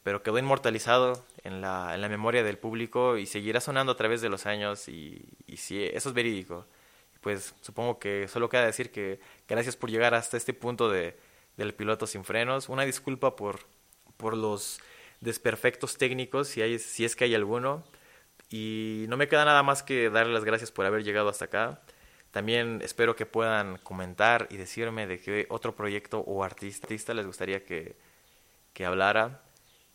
pero 0.04 0.24
quedó 0.24 0.40
inmortalizado 0.40 1.24
en 1.44 1.62
la, 1.62 1.94
en 1.94 2.02
la 2.02 2.10
memoria 2.10 2.44
del 2.44 2.58
público 2.58 3.18
y 3.18 3.26
seguirá 3.26 3.62
sonando 3.62 3.92
a 3.92 3.98
través 3.98 4.22
de 4.22 4.30
los 4.30 4.46
años 4.46 4.88
y, 4.88 5.24
y 5.48 5.58
sí, 5.58 5.84
eso 5.84 6.10
es 6.10 6.16
verídico. 6.16 6.66
Pues 7.22 7.54
supongo 7.62 8.00
que 8.00 8.28
solo 8.28 8.50
queda 8.50 8.66
decir 8.66 8.92
que 8.92 9.20
gracias 9.48 9.76
por 9.76 9.92
llegar 9.92 10.14
hasta 10.14 10.38
este 10.38 10.54
punto 10.54 10.90
de, 10.90 11.18
del 11.58 11.74
piloto 11.74 12.08
sin 12.08 12.24
frenos. 12.24 12.70
Una 12.70 12.86
disculpa 12.86 13.36
por, 13.36 13.60
por 14.18 14.38
los 14.38 14.80
desperfectos 15.20 15.98
técnicos, 15.98 16.48
si, 16.48 16.62
hay, 16.62 16.80
si 16.80 17.04
es 17.06 17.16
que 17.16 17.26
hay 17.26 17.36
alguno. 17.36 17.84
Y 18.50 19.06
no 19.10 19.18
me 19.18 19.28
queda 19.28 19.46
nada 19.46 19.64
más 19.64 19.84
que 19.84 20.10
darles 20.10 20.34
las 20.34 20.46
gracias 20.46 20.72
por 20.72 20.86
haber 20.86 21.04
llegado 21.04 21.30
hasta 21.30 21.46
acá. 21.46 21.82
También 22.32 22.82
espero 22.84 23.16
que 23.16 23.26
puedan 23.26 23.78
comentar 23.80 24.48
y 24.52 24.58
decirme 24.58 25.08
de 25.08 25.20
qué 25.20 25.48
otro 25.50 25.76
proyecto 25.76 26.20
o 26.22 26.44
artista 26.44 27.14
les 27.14 27.26
gustaría 27.26 27.64
que, 27.66 27.96
que 28.74 28.86
hablara. 28.86 29.42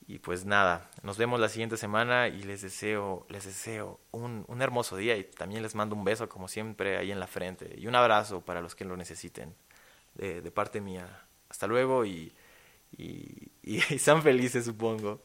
Y 0.06 0.18
pues 0.18 0.44
nada, 0.44 0.90
nos 1.02 1.16
vemos 1.16 1.40
la 1.40 1.48
siguiente 1.48 1.76
semana 1.78 2.28
y 2.28 2.42
les 2.42 2.60
deseo, 2.60 3.26
les 3.30 3.44
deseo 3.46 4.00
un, 4.10 4.44
un 4.48 4.60
hermoso 4.62 4.96
día 4.96 5.16
y 5.16 5.24
también 5.24 5.62
les 5.62 5.74
mando 5.74 5.96
un 5.96 6.04
beso 6.04 6.28
como 6.28 6.46
siempre 6.46 6.98
ahí 6.98 7.10
en 7.10 7.20
la 7.20 7.26
frente 7.26 7.74
y 7.78 7.86
un 7.86 7.94
abrazo 7.94 8.42
para 8.42 8.60
los 8.60 8.74
que 8.74 8.84
lo 8.84 8.96
necesiten 8.98 9.54
de, 10.14 10.42
de 10.42 10.50
parte 10.50 10.80
mía. 10.82 11.24
Hasta 11.48 11.66
luego 11.66 12.04
y, 12.04 12.34
y, 12.96 13.50
y 13.62 13.80
sean 13.98 14.22
felices 14.22 14.64
supongo. 14.66 15.20